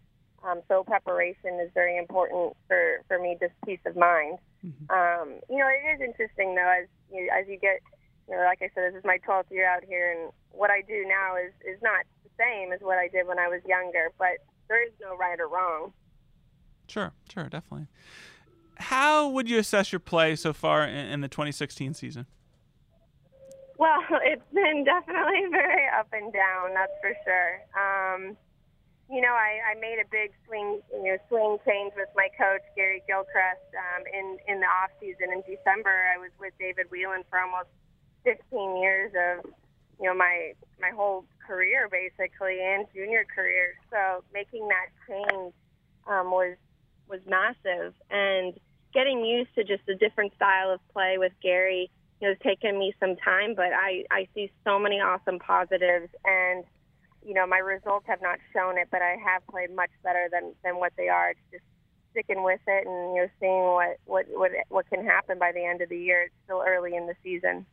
Um, 0.44 0.60
so 0.68 0.84
preparation 0.84 1.58
is 1.62 1.70
very 1.72 1.96
important 1.96 2.54
for, 2.68 3.02
for 3.08 3.18
me, 3.18 3.36
just 3.40 3.54
peace 3.64 3.80
of 3.86 3.96
mind. 3.96 4.38
Mm-hmm. 4.64 4.90
Um, 4.90 5.40
you 5.48 5.58
know, 5.58 5.68
it 5.68 5.94
is 5.94 6.00
interesting 6.00 6.54
though, 6.54 6.82
as 6.82 6.88
you, 7.12 7.30
as 7.32 7.48
you 7.48 7.58
get, 7.58 7.80
you 8.28 8.36
know, 8.36 8.42
like 8.42 8.60
I 8.60 8.68
said, 8.74 8.92
this 8.92 8.98
is 8.98 9.04
my 9.04 9.18
12th 9.26 9.50
year 9.50 9.68
out 9.68 9.84
here, 9.84 10.12
and 10.12 10.32
what 10.50 10.70
I 10.70 10.82
do 10.82 11.04
now 11.06 11.36
is 11.36 11.52
is 11.66 11.80
not 11.82 12.04
the 12.22 12.30
same 12.38 12.72
as 12.72 12.80
what 12.80 12.98
I 12.98 13.08
did 13.08 13.26
when 13.26 13.38
I 13.38 13.48
was 13.48 13.60
younger. 13.66 14.12
But 14.18 14.40
there 14.68 14.82
is 14.82 14.92
no 15.00 15.16
right 15.16 15.38
or 15.38 15.48
wrong. 15.48 15.92
Sure, 16.88 17.12
sure, 17.32 17.44
definitely. 17.44 17.86
How 18.76 19.28
would 19.28 19.48
you 19.48 19.58
assess 19.58 19.92
your 19.92 20.00
play 20.00 20.36
so 20.36 20.52
far 20.52 20.84
in, 20.84 21.06
in 21.06 21.20
the 21.20 21.28
2016 21.28 21.94
season? 21.94 22.26
Well, 23.78 24.00
it's 24.22 24.42
been 24.52 24.84
definitely 24.84 25.42
very 25.50 25.86
up 25.98 26.08
and 26.12 26.32
down, 26.32 26.74
that's 26.74 26.92
for 27.00 27.14
sure. 27.24 27.60
Um, 27.76 28.36
you 29.10 29.20
know, 29.20 29.32
I, 29.32 29.72
I 29.72 29.80
made 29.80 29.98
a 30.00 30.08
big 30.08 30.32
swing, 30.46 30.80
you 30.92 31.04
know, 31.04 31.18
swing 31.28 31.58
change 31.66 31.92
with 31.96 32.08
my 32.16 32.28
coach 32.38 32.64
Gary 32.74 33.02
Gilchrist 33.06 33.68
um, 33.76 34.02
in 34.08 34.38
in 34.48 34.60
the 34.60 34.66
off 34.66 34.90
season 34.98 35.28
in 35.32 35.42
December. 35.44 35.92
I 36.14 36.18
was 36.18 36.30
with 36.40 36.54
David 36.58 36.86
Whelan 36.90 37.22
for 37.28 37.38
almost 37.38 37.68
15 38.24 38.80
years 38.80 39.12
of, 39.12 39.44
you 40.00 40.08
know, 40.08 40.14
my 40.14 40.54
my 40.80 40.90
whole 40.90 41.26
career 41.46 41.88
basically 41.90 42.60
and 42.62 42.86
junior 42.94 43.26
career. 43.28 43.74
So 43.90 44.24
making 44.32 44.68
that 44.68 44.88
change 45.06 45.52
um, 46.08 46.30
was 46.30 46.56
was 47.06 47.20
massive, 47.28 47.92
and 48.10 48.54
getting 48.94 49.22
used 49.22 49.54
to 49.56 49.64
just 49.64 49.86
a 49.88 49.94
different 49.94 50.34
style 50.34 50.70
of 50.70 50.80
play 50.94 51.18
with 51.18 51.32
Gary 51.42 51.90
you 52.20 52.28
know, 52.28 52.32
has 52.32 52.38
taken 52.42 52.78
me 52.78 52.94
some 52.98 53.16
time. 53.16 53.54
But 53.54 53.76
I 53.76 54.04
I 54.10 54.28
see 54.34 54.50
so 54.64 54.78
many 54.78 54.96
awesome 54.96 55.38
positives 55.38 56.08
and 56.24 56.64
you 57.24 57.34
know, 57.34 57.46
my 57.46 57.58
results 57.58 58.06
have 58.06 58.20
not 58.22 58.38
shown 58.52 58.78
it, 58.78 58.88
but 58.90 59.02
I 59.02 59.16
have 59.24 59.46
played 59.46 59.74
much 59.74 59.90
better 60.02 60.28
than 60.30 60.52
than 60.62 60.76
what 60.76 60.92
they 60.96 61.08
are. 61.08 61.30
It's 61.30 61.40
just 61.50 61.64
sticking 62.10 62.42
with 62.44 62.60
it 62.66 62.86
and 62.86 63.16
you 63.16 63.22
know 63.22 63.28
seeing 63.40 63.62
what 63.62 63.96
what 64.04 64.26
what 64.38 64.50
what 64.68 64.90
can 64.90 65.04
happen 65.04 65.38
by 65.38 65.52
the 65.52 65.64
end 65.64 65.80
of 65.80 65.88
the 65.88 65.98
year. 65.98 66.22
It's 66.22 66.34
still 66.44 66.62
early 66.66 66.94
in 66.94 67.06
the 67.06 67.14
season. 67.22 67.66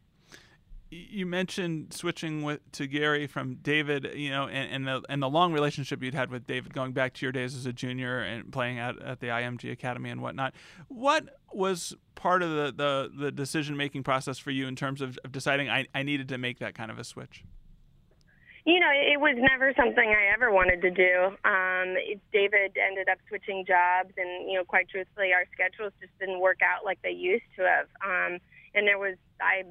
You 0.94 1.26
mentioned 1.26 1.94
switching 1.94 2.44
with 2.44 2.60
to 2.74 2.86
Gary 2.86 3.26
from 3.26 3.56
David, 3.56 4.12
you 4.14 4.30
know, 4.30 4.48
and, 4.48 4.72
and 4.72 4.88
the 4.88 5.02
and 5.08 5.22
the 5.22 5.30
long 5.30 5.54
relationship 5.54 6.04
you'd 6.04 6.14
had 6.14 6.30
with 6.30 6.46
David, 6.46 6.74
going 6.74 6.92
back 6.92 7.14
to 7.14 7.26
your 7.26 7.32
days 7.32 7.56
as 7.56 7.66
a 7.66 7.72
junior 7.72 8.20
and 8.20 8.52
playing 8.52 8.78
at, 8.78 9.02
at 9.02 9.20
the 9.22 9.28
IMG 9.28 9.72
Academy 9.72 10.10
and 10.10 10.22
whatnot. 10.22 10.54
What 10.90 11.38
was 11.54 11.96
part 12.16 12.44
of 12.44 12.50
the 12.50 12.74
the, 12.76 13.12
the 13.16 13.32
decision 13.32 13.78
making 13.78 14.04
process 14.04 14.38
for 14.38 14.52
you 14.52 14.68
in 14.68 14.76
terms 14.76 15.02
of, 15.02 15.18
of 15.24 15.32
deciding 15.32 15.70
I, 15.70 15.88
I 15.96 16.04
needed 16.04 16.28
to 16.30 16.38
make 16.38 16.60
that 16.60 16.76
kind 16.76 16.92
of 16.92 17.00
a 17.00 17.06
switch? 17.06 17.46
You 18.64 18.80
know, 18.80 18.94
it 18.94 19.20
was 19.20 19.34
never 19.42 19.74
something 19.74 20.06
I 20.06 20.32
ever 20.34 20.52
wanted 20.54 20.82
to 20.86 20.92
do. 20.92 21.34
Um, 21.50 21.98
David 22.32 22.78
ended 22.78 23.10
up 23.10 23.18
switching 23.28 23.66
jobs, 23.66 24.14
and 24.18 24.50
you 24.50 24.58
know, 24.58 24.64
quite 24.64 24.88
truthfully, 24.90 25.34
our 25.34 25.50
schedules 25.50 25.94
just 26.00 26.14
didn't 26.20 26.40
work 26.40 26.62
out 26.62 26.86
like 26.86 27.02
they 27.02 27.12
used 27.12 27.50
to 27.58 27.66
have. 27.66 27.90
Um, 28.06 28.38
and 28.76 28.86
there 28.86 29.00
was, 29.00 29.18
I 29.42 29.66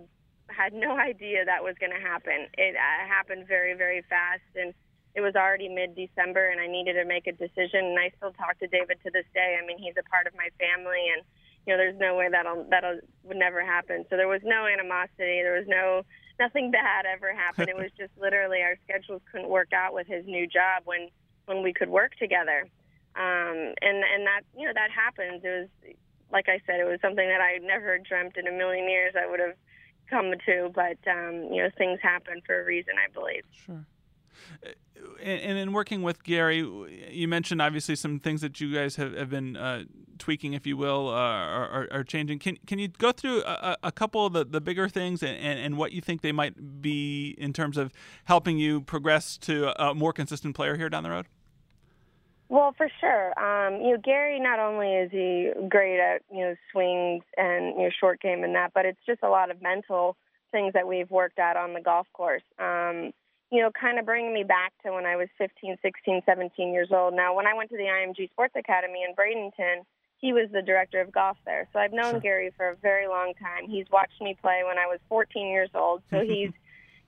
had 0.50 0.74
no 0.74 0.98
idea 1.10 1.44
that 1.46 1.62
was 1.62 1.78
going 1.78 1.94
to 1.94 2.02
happen. 2.02 2.50
It 2.58 2.74
uh, 2.74 3.06
happened 3.06 3.46
very, 3.46 3.74
very 3.74 4.02
fast, 4.10 4.42
and 4.56 4.74
it 5.14 5.20
was 5.20 5.34
already 5.34 5.68
mid-December, 5.68 6.50
and 6.50 6.60
I 6.60 6.66
needed 6.66 6.94
to 6.94 7.04
make 7.04 7.26
a 7.26 7.32
decision. 7.32 7.94
And 7.94 7.98
I 7.98 8.10
still 8.18 8.32
talk 8.34 8.58
to 8.58 8.66
David 8.66 8.98
to 9.06 9.10
this 9.10 9.26
day. 9.34 9.58
I 9.60 9.66
mean, 9.66 9.78
he's 9.78 9.94
a 9.98 10.06
part 10.10 10.26
of 10.26 10.34
my 10.34 10.50
family, 10.58 11.14
and 11.14 11.22
you 11.66 11.74
know, 11.74 11.78
there's 11.78 11.98
no 11.98 12.16
way 12.16 12.28
that'll 12.30 12.66
that'll 12.70 12.98
would 13.24 13.36
never 13.36 13.64
happen. 13.64 14.04
So 14.10 14.16
there 14.16 14.28
was 14.28 14.40
no 14.42 14.66
animosity. 14.66 15.42
There 15.46 15.58
was 15.58 15.68
no 15.68 16.02
nothing 16.40 16.70
bad 16.82 17.06
ever 17.06 17.32
happened. 17.32 17.68
it 17.68 17.76
was 17.76 17.90
just 17.96 18.10
literally 18.20 18.62
our 18.62 18.76
schedules 18.84 19.22
couldn't 19.30 19.48
work 19.48 19.72
out 19.72 19.94
with 19.94 20.08
his 20.08 20.26
new 20.26 20.46
job 20.46 20.82
when 20.84 21.08
when 21.46 21.62
we 21.62 21.72
could 21.72 21.88
work 21.88 22.16
together. 22.16 22.66
Um, 23.14 23.74
and 23.82 24.02
and 24.02 24.26
that 24.26 24.42
you 24.56 24.66
know 24.66 24.72
that 24.74 24.90
happens. 24.90 25.42
It 25.44 25.68
was 25.84 25.94
like 26.32 26.48
I 26.48 26.60
said, 26.66 26.80
it 26.80 26.84
was 26.84 27.00
something 27.00 27.28
that 27.28 27.40
I 27.40 27.58
never 27.58 27.98
dreamt 27.98 28.36
in 28.36 28.46
a 28.46 28.52
million 28.52 28.88
years 28.88 29.14
I 29.18 29.28
would 29.28 29.40
have 29.40 29.54
come 30.08 30.32
to. 30.46 30.70
But 30.74 30.98
um, 31.08 31.52
you 31.52 31.62
know, 31.62 31.70
things 31.76 32.00
happen 32.02 32.40
for 32.46 32.60
a 32.60 32.64
reason, 32.64 32.94
I 32.98 33.12
believe. 33.12 33.44
Sure 33.66 33.84
and, 35.22 35.58
in 35.58 35.72
working 35.72 36.02
with 36.02 36.22
Gary, 36.24 36.58
you 37.10 37.28
mentioned 37.28 37.60
obviously 37.60 37.96
some 37.96 38.18
things 38.18 38.40
that 38.40 38.60
you 38.60 38.74
guys 38.74 38.96
have, 38.96 39.14
have 39.16 39.30
been 39.30 39.56
uh, 39.56 39.84
tweaking, 40.18 40.52
if 40.54 40.66
you 40.66 40.76
will, 40.76 41.08
uh, 41.08 41.12
are, 41.12 41.88
are, 41.90 42.04
changing. 42.04 42.38
Can 42.38 42.56
can 42.66 42.78
you 42.78 42.88
go 42.88 43.12
through 43.12 43.42
a, 43.42 43.76
a 43.82 43.92
couple 43.92 44.26
of 44.26 44.32
the, 44.32 44.44
the 44.44 44.60
bigger 44.60 44.88
things 44.88 45.22
and, 45.22 45.36
and, 45.36 45.58
and, 45.58 45.76
what 45.76 45.92
you 45.92 46.00
think 46.00 46.20
they 46.20 46.32
might 46.32 46.82
be 46.82 47.34
in 47.38 47.52
terms 47.52 47.76
of 47.76 47.92
helping 48.24 48.58
you 48.58 48.80
progress 48.82 49.36
to 49.38 49.70
a 49.82 49.94
more 49.94 50.12
consistent 50.12 50.54
player 50.54 50.76
here 50.76 50.88
down 50.88 51.02
the 51.02 51.10
road? 51.10 51.26
Well, 52.48 52.74
for 52.76 52.88
sure. 53.00 53.38
Um, 53.38 53.80
you 53.80 53.92
know, 53.92 53.98
Gary 54.02 54.40
not 54.40 54.58
only 54.58 54.94
is 54.94 55.10
he 55.10 55.50
great 55.68 56.00
at 56.00 56.22
you 56.32 56.40
know 56.40 56.54
swings 56.72 57.22
and 57.36 57.76
you 57.76 57.84
know 57.84 57.90
short 57.98 58.20
game 58.20 58.44
and 58.44 58.54
that, 58.54 58.72
but 58.74 58.84
it's 58.84 59.00
just 59.06 59.22
a 59.22 59.28
lot 59.28 59.50
of 59.50 59.62
mental 59.62 60.16
things 60.52 60.72
that 60.74 60.86
we've 60.86 61.10
worked 61.10 61.38
at 61.38 61.56
on 61.56 61.74
the 61.74 61.80
golf 61.80 62.06
course. 62.12 62.42
Um, 62.58 63.12
you 63.50 63.60
know, 63.60 63.70
kind 63.78 63.98
of 63.98 64.06
bringing 64.06 64.32
me 64.32 64.44
back 64.44 64.72
to 64.84 64.92
when 64.92 65.06
I 65.06 65.16
was 65.16 65.28
15, 65.38 65.76
16, 65.82 66.22
17 66.24 66.72
years 66.72 66.88
old. 66.92 67.14
Now, 67.14 67.34
when 67.34 67.46
I 67.46 67.54
went 67.54 67.70
to 67.70 67.76
the 67.76 67.84
IMG 67.84 68.30
Sports 68.30 68.54
Academy 68.56 69.02
in 69.06 69.14
Bradenton, 69.14 69.82
he 70.18 70.32
was 70.32 70.48
the 70.52 70.62
director 70.62 71.00
of 71.00 71.10
golf 71.10 71.38
there. 71.46 71.66
So 71.72 71.78
I've 71.78 71.92
known 71.92 72.14
sure. 72.14 72.20
Gary 72.20 72.52
for 72.56 72.68
a 72.68 72.76
very 72.76 73.08
long 73.08 73.32
time. 73.40 73.68
He's 73.68 73.86
watched 73.90 74.20
me 74.20 74.36
play 74.40 74.62
when 74.66 74.78
I 74.78 74.86
was 74.86 75.00
14 75.08 75.48
years 75.48 75.70
old. 75.74 76.02
So 76.10 76.20
he's, 76.20 76.50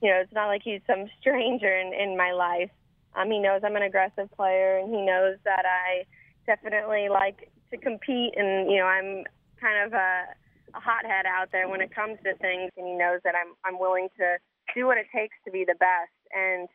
you 0.01 0.11
know, 0.11 0.17
it's 0.17 0.33
not 0.33 0.47
like 0.47 0.63
he's 0.65 0.81
some 0.87 1.07
stranger 1.21 1.77
in, 1.79 1.93
in 1.93 2.17
my 2.17 2.33
life. 2.33 2.71
Um, 3.15 3.31
he 3.31 3.39
knows 3.39 3.61
I'm 3.63 3.77
an 3.77 3.83
aggressive 3.83 4.31
player, 4.35 4.79
and 4.79 4.93
he 4.93 5.03
knows 5.03 5.37
that 5.45 5.65
I 5.67 6.05
definitely 6.47 7.09
like 7.11 7.51
to 7.71 7.77
compete, 7.77 8.33
and 8.37 8.71
you 8.71 8.79
know, 8.79 8.87
I'm 8.87 9.25
kind 9.61 9.85
of 9.85 9.93
a, 9.93 10.25
a 10.75 10.81
hothead 10.81 11.27
out 11.27 11.53
there 11.53 11.69
when 11.69 11.83
it 11.83 11.95
comes 11.95 12.19
to 12.25 12.35
things, 12.37 12.73
and 12.77 12.87
he 12.87 12.95
knows 12.95 13.21
that 13.25 13.35
I'm 13.35 13.53
I'm 13.65 13.79
willing 13.79 14.09
to 14.17 14.39
do 14.75 14.87
what 14.87 14.97
it 14.97 15.07
takes 15.15 15.37
to 15.45 15.51
be 15.51 15.65
the 15.67 15.75
best. 15.75 16.13
And 16.33 16.69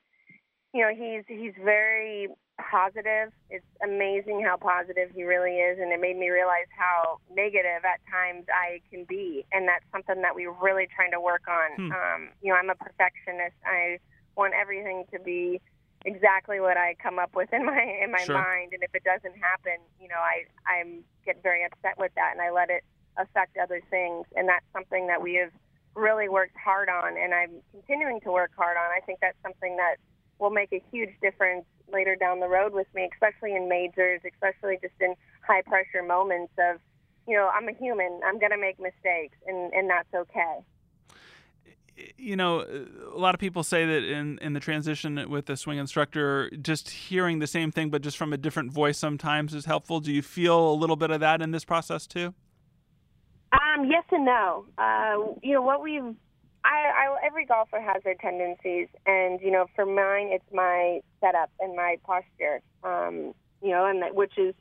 you 0.73 0.81
know, 0.81 0.91
he's 0.93 1.23
he's 1.27 1.53
very 1.63 2.29
positive. 2.57 3.31
It's 3.49 3.65
amazing 3.83 4.43
how 4.43 4.57
positive 4.57 5.09
he 5.13 5.23
really 5.23 5.57
is, 5.57 5.79
and 5.79 5.91
it 5.91 6.01
made 6.01 6.17
me 6.17 6.29
realize 6.29 6.67
how 6.75 7.19
negative 7.31 7.85
at 7.85 8.01
times 8.11 8.45
I 8.49 8.81
can 8.89 9.05
be, 9.05 9.45
and 9.51 9.67
that's 9.67 9.85
something 9.91 10.21
that 10.21 10.35
we're 10.35 10.51
really 10.51 10.87
trying 10.93 11.11
to 11.11 11.21
work 11.21 11.43
on. 11.47 11.69
Hmm. 11.75 11.91
Um, 11.91 12.21
you 12.41 12.51
know, 12.51 12.57
I'm 12.57 12.69
a 12.69 12.75
perfectionist. 12.75 13.55
I 13.65 13.99
want 14.35 14.53
everything 14.53 15.05
to 15.13 15.19
be 15.19 15.61
exactly 16.05 16.59
what 16.59 16.77
I 16.77 16.95
come 17.01 17.19
up 17.19 17.35
with 17.35 17.51
in 17.53 17.65
my 17.65 17.81
in 18.03 18.11
my 18.11 18.23
sure. 18.23 18.35
mind, 18.35 18.73
and 18.73 18.83
if 18.83 18.93
it 18.93 19.03
doesn't 19.03 19.37
happen, 19.37 19.77
you 20.01 20.07
know, 20.07 20.19
I 20.19 20.45
I'm 20.65 21.03
get 21.25 21.41
very 21.43 21.63
upset 21.63 21.97
with 21.97 22.11
that, 22.15 22.31
and 22.33 22.41
I 22.41 22.51
let 22.51 22.69
it 22.69 22.83
affect 23.17 23.57
other 23.57 23.81
things, 23.89 24.25
and 24.35 24.47
that's 24.49 24.65
something 24.73 25.07
that 25.07 25.21
we 25.21 25.35
have 25.35 25.51
really 25.97 26.29
worked 26.29 26.55
hard 26.63 26.89
on, 26.89 27.17
and 27.17 27.33
I'm 27.33 27.51
continuing 27.71 28.21
to 28.21 28.31
work 28.31 28.51
hard 28.55 28.77
on. 28.77 28.85
I 28.95 29.01
think 29.05 29.19
that's 29.19 29.37
something 29.43 29.75
that 29.77 29.95
will 30.39 30.51
make 30.51 30.71
a 30.71 30.81
huge 30.91 31.09
difference 31.21 31.65
later 31.91 32.15
down 32.15 32.39
the 32.39 32.47
road 32.47 32.73
with 32.73 32.87
me, 32.93 33.09
especially 33.13 33.55
in 33.55 33.67
majors, 33.67 34.21
especially 34.31 34.77
just 34.81 34.93
in 35.01 35.15
high 35.45 35.61
pressure 35.63 36.03
moments 36.03 36.53
of, 36.59 36.79
you 37.27 37.35
know, 37.35 37.49
I'm 37.53 37.67
a 37.67 37.73
human, 37.73 38.19
I'm 38.25 38.39
going 38.39 38.51
to 38.51 38.57
make 38.57 38.79
mistakes, 38.79 39.37
and, 39.47 39.73
and 39.73 39.89
that's 39.89 40.13
okay. 40.13 40.59
You 42.15 42.35
know, 42.35 42.61
a 43.11 43.17
lot 43.17 43.33
of 43.33 43.39
people 43.39 43.63
say 43.63 43.83
that 43.83 44.03
in, 44.03 44.37
in 44.39 44.53
the 44.53 44.59
transition 44.59 45.29
with 45.29 45.47
the 45.47 45.57
swing 45.57 45.79
instructor, 45.79 46.51
just 46.61 46.91
hearing 46.91 47.39
the 47.39 47.47
same 47.47 47.71
thing 47.71 47.89
but 47.89 48.03
just 48.03 48.17
from 48.17 48.33
a 48.33 48.37
different 48.37 48.71
voice 48.71 48.99
sometimes 48.99 49.55
is 49.55 49.65
helpful. 49.65 49.99
Do 49.99 50.11
you 50.11 50.21
feel 50.21 50.71
a 50.71 50.75
little 50.75 50.95
bit 50.95 51.09
of 51.09 51.21
that 51.21 51.41
in 51.41 51.49
this 51.49 51.65
process 51.65 52.05
too? 52.05 52.35
Um, 53.51 53.89
yes 53.89 54.03
and 54.11 54.25
no. 54.25 54.65
Uh, 54.77 55.33
you 55.41 55.53
know 55.53 55.61
what 55.61 55.81
we've. 55.81 56.15
I, 56.65 56.69
I 56.69 57.25
every 57.25 57.45
golfer 57.45 57.79
has 57.79 58.03
their 58.03 58.15
tendencies, 58.15 58.87
and 59.05 59.39
you 59.41 59.51
know, 59.51 59.67
for 59.75 59.85
mine, 59.85 60.29
it's 60.31 60.53
my 60.53 60.99
setup 61.21 61.49
and 61.59 61.75
my 61.75 61.97
posture. 62.03 62.61
Um, 62.83 63.33
you 63.61 63.69
know, 63.71 63.85
and 63.85 64.01
that, 64.01 64.15
which 64.15 64.37
is 64.37 64.53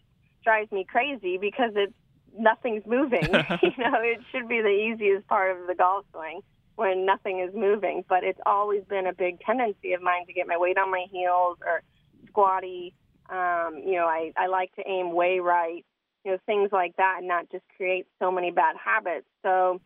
drives 0.44 0.70
me 0.70 0.86
crazy 0.88 1.36
because 1.36 1.72
it's 1.74 1.92
nothing's 2.38 2.86
moving. 2.86 3.24
you 3.62 3.74
know, 3.78 3.98
it 4.00 4.20
should 4.30 4.48
be 4.48 4.60
the 4.60 4.92
easiest 4.92 5.26
part 5.26 5.56
of 5.56 5.66
the 5.66 5.74
golf 5.74 6.04
swing 6.12 6.42
when 6.76 7.06
nothing 7.06 7.40
is 7.40 7.54
moving, 7.54 8.04
but 8.08 8.22
it's 8.22 8.38
always 8.46 8.84
been 8.84 9.06
a 9.06 9.12
big 9.12 9.40
tendency 9.40 9.94
of 9.94 10.02
mine 10.02 10.26
to 10.26 10.32
get 10.32 10.46
my 10.46 10.58
weight 10.58 10.78
on 10.78 10.90
my 10.90 11.06
heels 11.10 11.56
or 11.66 11.82
squatty. 12.28 12.94
Um, 13.30 13.80
you 13.84 13.94
know, 13.94 14.06
I, 14.06 14.32
I 14.36 14.46
like 14.46 14.74
to 14.76 14.82
aim 14.86 15.12
way 15.12 15.40
right 15.40 15.84
you 16.26 16.32
know 16.32 16.38
things 16.44 16.70
like 16.72 16.96
that 16.96 17.18
and 17.18 17.28
not 17.28 17.48
just 17.52 17.62
create 17.76 18.04
so 18.18 18.32
many 18.32 18.50
bad 18.50 18.74
habits. 18.76 19.26
So 19.42 19.80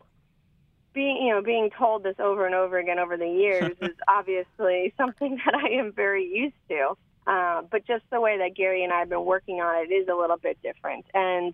being 0.94 1.18
you 1.18 1.34
know 1.34 1.42
being 1.42 1.68
told 1.78 2.02
this 2.02 2.16
over 2.18 2.46
and 2.46 2.54
over 2.54 2.78
again 2.78 2.98
over 2.98 3.18
the 3.18 3.28
years 3.28 3.76
is 3.82 3.94
obviously 4.08 4.94
something 4.96 5.38
that 5.44 5.54
I 5.54 5.78
am 5.78 5.92
very 5.92 6.26
used 6.26 6.56
to. 6.70 6.94
Uh, 7.26 7.62
but 7.70 7.86
just 7.86 8.04
the 8.10 8.20
way 8.20 8.38
that 8.38 8.56
Gary 8.56 8.82
and 8.82 8.92
I 8.92 9.00
have 9.00 9.10
been 9.10 9.26
working 9.26 9.60
on 9.60 9.84
it 9.84 9.92
is 9.92 10.08
a 10.08 10.14
little 10.14 10.38
bit 10.38 10.58
different. 10.62 11.04
And 11.12 11.52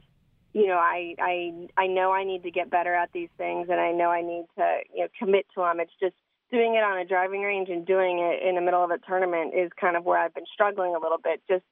you 0.53 0.69
know 0.69 0.79
I 0.79 1.17
I 1.19 1.53
I 1.77 1.87
know 1.89 2.13
I 2.13 2.23
need 2.23 2.45
to 2.45 2.53
get 2.53 2.71
better 2.71 2.95
at 2.95 3.11
these 3.13 3.29
things 3.37 3.67
and 3.69 3.81
I 3.81 3.91
know 3.91 4.11
I 4.11 4.23
need 4.23 4.45
to 4.57 4.79
you 4.95 5.03
know 5.03 5.09
commit 5.19 5.47
to 5.57 5.63
them 5.63 5.81
it's 5.81 5.93
just 6.01 6.15
doing 6.53 6.77
it 6.77 6.85
on 6.85 6.97
a 6.97 7.05
driving 7.05 7.43
range 7.43 7.71
and 7.71 7.85
doing 7.85 8.21
it 8.21 8.49
in 8.49 8.55
the 8.55 8.61
middle 8.61 8.85
of 8.85 8.93
a 8.93 8.99
tournament 8.99 9.53
is 9.53 9.69
kind 9.81 9.97
of 9.97 10.05
where 10.05 10.17
I've 10.17 10.33
been 10.33 10.47
struggling 10.55 10.95
a 10.95 11.01
little 11.01 11.19
bit 11.19 11.43
just 11.49 11.65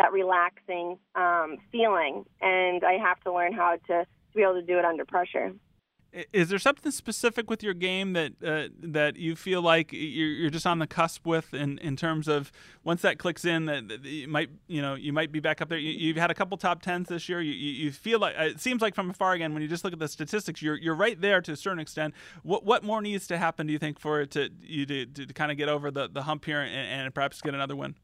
that 0.00 0.12
relaxing 0.12 0.98
um, 1.14 1.58
feeling, 1.70 2.24
and 2.40 2.82
I 2.84 2.94
have 2.94 3.20
to 3.20 3.32
learn 3.32 3.52
how 3.52 3.76
to, 3.88 4.04
to 4.04 4.06
be 4.34 4.42
able 4.42 4.54
to 4.54 4.62
do 4.62 4.78
it 4.78 4.84
under 4.84 5.04
pressure. 5.04 5.52
Is 6.32 6.48
there 6.48 6.58
something 6.58 6.90
specific 6.90 7.48
with 7.48 7.62
your 7.62 7.74
game 7.74 8.14
that 8.14 8.32
uh, 8.44 8.74
that 8.82 9.16
you 9.16 9.36
feel 9.36 9.62
like 9.62 9.92
you're, 9.92 10.26
you're 10.26 10.50
just 10.50 10.66
on 10.66 10.80
the 10.80 10.86
cusp 10.88 11.24
with 11.24 11.54
in, 11.54 11.78
in 11.78 11.94
terms 11.94 12.26
of 12.26 12.50
once 12.82 13.02
that 13.02 13.18
clicks 13.18 13.44
in 13.44 13.66
that, 13.66 13.86
that 13.86 14.04
you 14.04 14.26
might 14.26 14.50
you 14.66 14.82
know 14.82 14.96
you 14.96 15.12
might 15.12 15.30
be 15.30 15.38
back 15.38 15.60
up 15.60 15.68
there. 15.68 15.78
You, 15.78 16.12
have 16.14 16.20
had 16.20 16.30
a 16.32 16.34
couple 16.34 16.56
top 16.56 16.82
tens 16.82 17.08
this 17.08 17.28
year. 17.28 17.40
You, 17.40 17.52
you 17.52 17.92
feel 17.92 18.18
like 18.18 18.34
it 18.36 18.58
seems 18.58 18.82
like 18.82 18.96
from 18.96 19.10
afar 19.10 19.34
again 19.34 19.52
when 19.52 19.62
you 19.62 19.68
just 19.68 19.84
look 19.84 19.92
at 19.92 20.00
the 20.00 20.08
statistics, 20.08 20.60
you're 20.60 20.76
you're 20.76 20.96
right 20.96 21.20
there 21.20 21.40
to 21.42 21.52
a 21.52 21.56
certain 21.56 21.78
extent. 21.78 22.12
What 22.42 22.64
what 22.64 22.82
more 22.82 23.00
needs 23.00 23.28
to 23.28 23.38
happen 23.38 23.68
do 23.68 23.72
you 23.72 23.78
think 23.78 24.00
for 24.00 24.20
it 24.20 24.32
to 24.32 24.48
you 24.62 24.86
to, 24.86 25.06
to, 25.06 25.26
kind 25.26 25.52
of 25.52 25.58
get 25.58 25.68
over 25.68 25.92
the, 25.92 26.08
the 26.08 26.22
hump 26.22 26.44
here 26.44 26.60
and, 26.60 27.04
and 27.04 27.14
perhaps 27.14 27.40
get 27.40 27.54
another 27.54 27.76
win? 27.76 27.94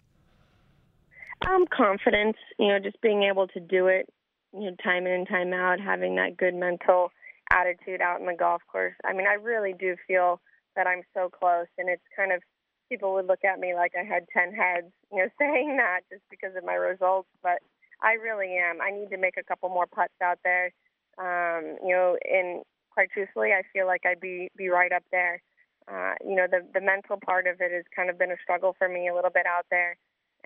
Um, 1.45 1.67
confidence, 1.67 2.37
you 2.59 2.69
know, 2.69 2.79
just 2.79 3.01
being 3.03 3.25
able 3.25 3.47
to 3.49 3.61
do 3.61 3.89
it, 3.89 4.09
you 4.53 4.71
know, 4.71 4.77
time 4.83 5.07
in 5.07 5.13
and 5.13 5.29
time 5.29 5.53
out, 5.53 5.81
having 5.81 6.17
that 6.17 6.37
good 6.37 6.55
mental 6.55 7.11
attitude 7.53 8.01
out 8.01 8.21
in 8.21 8.27
the 8.27 8.35
golf 8.35 8.63
course. 8.71 8.95
I 9.05 9.13
mean, 9.13 9.27
I 9.27 9.35
really 9.35 9.75
do 9.79 9.97
feel 10.07 10.41
that 10.77 10.87
I'm 10.87 11.03
so 11.15 11.29
close, 11.29 11.67
and 11.79 11.89
it's 11.89 12.03
kind 12.17 12.33
of 12.33 12.43
people 12.89 13.13
would 13.15 13.27
look 13.27 13.45
at 13.45 13.61
me 13.61 13.75
like 13.75 13.93
I 13.99 14.05
had 14.05 14.27
10 14.33 14.53
heads, 14.55 14.93
you 15.13 15.19
know, 15.19 15.29
saying 15.39 15.77
that 15.77 16.01
just 16.11 16.23
because 16.31 16.57
of 16.57 16.65
my 16.65 16.75
results, 16.75 17.29
but 17.43 17.59
I 18.03 18.15
really 18.15 18.57
am. 18.57 18.81
I 18.81 18.91
need 18.91 19.11
to 19.11 19.19
make 19.19 19.37
a 19.37 19.45
couple 19.45 19.69
more 19.69 19.87
putts 19.87 20.15
out 20.23 20.39
there. 20.43 20.73
Um, 21.19 21.77
you 21.83 21.95
know, 21.95 22.17
and 22.25 22.63
quite 22.91 23.11
truthfully, 23.11 23.51
I 23.53 23.63
feel 23.73 23.87
like 23.87 24.03
I'd 24.05 24.21
be 24.21 24.49
be 24.57 24.69
right 24.69 24.93
up 24.93 25.05
there. 25.11 25.41
Uh, 25.89 26.13
you 26.23 26.35
know, 26.35 26.47
the 26.51 26.61
the 26.75 26.81
mental 26.81 27.19
part 27.25 27.47
of 27.47 27.57
it 27.61 27.73
has 27.73 27.85
kind 27.95 28.11
of 28.11 28.19
been 28.19 28.31
a 28.31 28.37
struggle 28.43 28.75
for 28.79 28.87
me 28.87 29.09
a 29.09 29.15
little 29.15 29.31
bit 29.31 29.47
out 29.47 29.65
there 29.71 29.97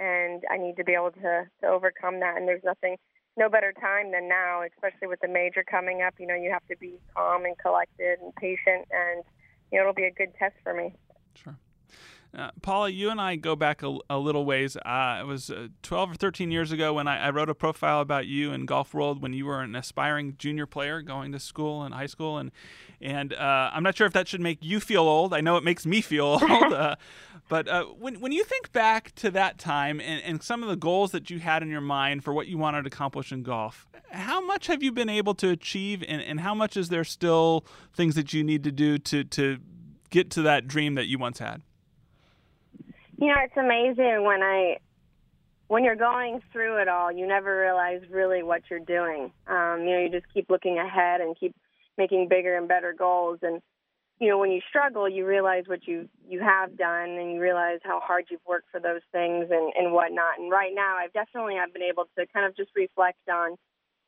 and 0.01 0.43
I 0.51 0.57
need 0.57 0.77
to 0.79 0.85
be 0.85 0.93
able 0.93 1.13
to 1.13 1.45
to 1.61 1.67
overcome 1.67 2.21
that. 2.21 2.37
And 2.37 2.49
there's 2.49 2.65
nothing, 2.65 2.97
no 3.37 3.49
better 3.49 3.73
time 3.73 4.11
than 4.11 4.29
now, 4.29 4.63
especially 4.63 5.09
with 5.09 5.21
the 5.21 5.29
major 5.29 5.63
coming 5.63 6.03
up. 6.03 6.15
You 6.19 6.27
know, 6.27 6.35
you 6.35 6.51
have 6.51 6.67
to 6.69 6.77
be 6.77 6.99
calm 7.15 7.45
and 7.45 7.57
collected 7.59 8.19
and 8.21 8.35
patient, 8.37 8.89
and 8.91 9.23
you 9.71 9.79
know 9.79 9.83
it'll 9.83 9.95
be 9.95 10.05
a 10.05 10.11
good 10.11 10.35
test 10.39 10.55
for 10.65 10.75
me. 10.75 10.95
Sure. 11.35 11.57
Uh, 12.33 12.51
Paula, 12.63 12.89
you 12.89 13.11
and 13.11 13.21
I 13.21 13.35
go 13.35 13.57
back 13.57 13.83
a, 13.83 13.99
a 14.09 14.19
little 14.19 14.45
ways. 14.45 14.77
Uh, 14.77 15.19
it 15.21 15.27
was 15.27 15.51
uh, 15.51 15.67
12 15.83 16.13
or 16.13 16.15
13 16.15 16.53
years 16.53 16.71
ago 16.71 16.95
when 16.95 17.09
I, 17.09 17.27
I, 17.27 17.31
wrote 17.31 17.51
a 17.51 17.57
profile 17.57 18.01
about 18.01 18.27
you 18.27 18.53
in 18.53 18.67
Golf 18.67 18.95
World 18.95 19.21
when 19.21 19.33
you 19.33 19.47
were 19.47 19.61
an 19.63 19.75
aspiring 19.75 20.37
junior 20.39 20.65
player 20.65 21.03
going 21.03 21.33
to 21.33 21.41
school 21.41 21.83
and 21.83 21.93
high 21.93 22.07
school, 22.07 22.39
and 22.39 22.53
and 23.01 23.33
uh, 23.33 23.71
I'm 23.73 23.83
not 23.83 23.97
sure 23.97 24.07
if 24.07 24.13
that 24.13 24.29
should 24.29 24.41
make 24.41 24.59
you 24.63 24.81
feel 24.81 25.03
old. 25.03 25.33
I 25.33 25.41
know 25.41 25.57
it 25.57 25.65
makes 25.65 25.87
me 25.87 26.01
feel 26.01 26.27
old. 26.27 26.43
Uh, 26.71 26.95
but 27.49 27.67
uh, 27.67 27.85
when 27.87 28.21
when 28.21 28.31
you 28.31 28.45
think 28.45 28.71
back 28.71 29.13
to 29.17 29.31
that 29.33 29.59
time 29.59 30.01
and, 30.01 30.23
and 30.23 30.43
some 30.43 30.63
of 30.63 30.69
the 30.69 30.77
goals 30.77 31.11
that 31.11 31.31
you 31.31 31.41
had 31.41 31.63
in 31.63 31.69
your 31.69 31.81
mind 31.81 32.23
for 32.23 32.33
what 32.33 32.47
you 32.47 32.57
wanted 32.57 32.83
to 32.83 32.87
accomplish 32.87 33.33
in 33.33 33.43
golf, 33.43 33.89
how 34.13 34.41
much 34.41 34.69
have 34.69 34.85
you 34.85 34.93
been 34.93 35.09
able 35.09 35.35
to 35.35 35.49
achieve, 35.51 36.05
and, 36.07 36.23
and 36.23 36.41
how 36.41 36.55
much 36.55 36.77
is 36.77 36.91
there 36.91 37.03
still 37.03 37.65
things 37.93 38.15
that 38.15 38.33
you 38.33 38.45
need 38.45 38.63
to 38.65 38.71
do 38.71 38.99
to 38.99 39.25
to 39.25 39.59
get 40.11 40.31
to 40.31 40.43
that 40.43 40.69
dream 40.69 40.95
that 40.95 41.07
you 41.07 41.19
once 41.19 41.41
had? 41.41 41.63
You 43.19 43.29
know, 43.29 43.35
it's 43.43 43.57
amazing 43.57 44.25
when 44.25 44.43
I 44.43 44.79
when 45.67 45.85
you're 45.85 45.97
going 45.97 46.43
through 46.53 46.81
it 46.81 46.89
all, 46.89 47.11
you 47.13 47.27
never 47.27 47.61
realize 47.61 48.03
really 48.11 48.43
what 48.43 48.63
you're 48.71 48.81
doing. 48.81 49.33
Um, 49.47 49.83
you 49.83 49.91
know, 49.91 50.01
you 50.01 50.09
just 50.09 50.33
keep 50.33 50.51
looking 50.51 50.79
ahead 50.79 51.21
and 51.21 51.39
keep 51.39 51.55
making 52.01 52.29
bigger 52.29 52.57
and 52.57 52.67
better 52.67 52.95
goals. 52.97 53.39
And 53.43 53.61
you 54.19 54.29
know, 54.29 54.39
when 54.39 54.51
you 54.51 54.61
struggle, 54.69 55.09
you 55.09 55.27
realize 55.27 55.65
what 55.67 55.87
you 55.87 56.09
you 56.29 56.41
have 56.41 56.77
done, 56.77 57.11
and 57.11 57.33
you 57.33 57.41
realize 57.41 57.81
how 57.85 58.01
hard 58.01 58.25
you've 58.31 58.47
worked 58.47 58.71
for 58.73 58.81
those 58.81 59.03
things 59.13 59.47
and 59.51 59.73
and 59.77 59.93
whatnot. 59.93 60.39
And 60.39 60.51
right 60.51 60.73
now, 60.75 60.97
I've 60.97 61.13
definitely 61.13 61.57
I've 61.59 61.73
been 61.73 61.83
able 61.83 62.07
to 62.17 62.27
kind 62.33 62.47
of 62.47 62.57
just 62.57 62.71
reflect 62.75 63.29
on, 63.29 63.57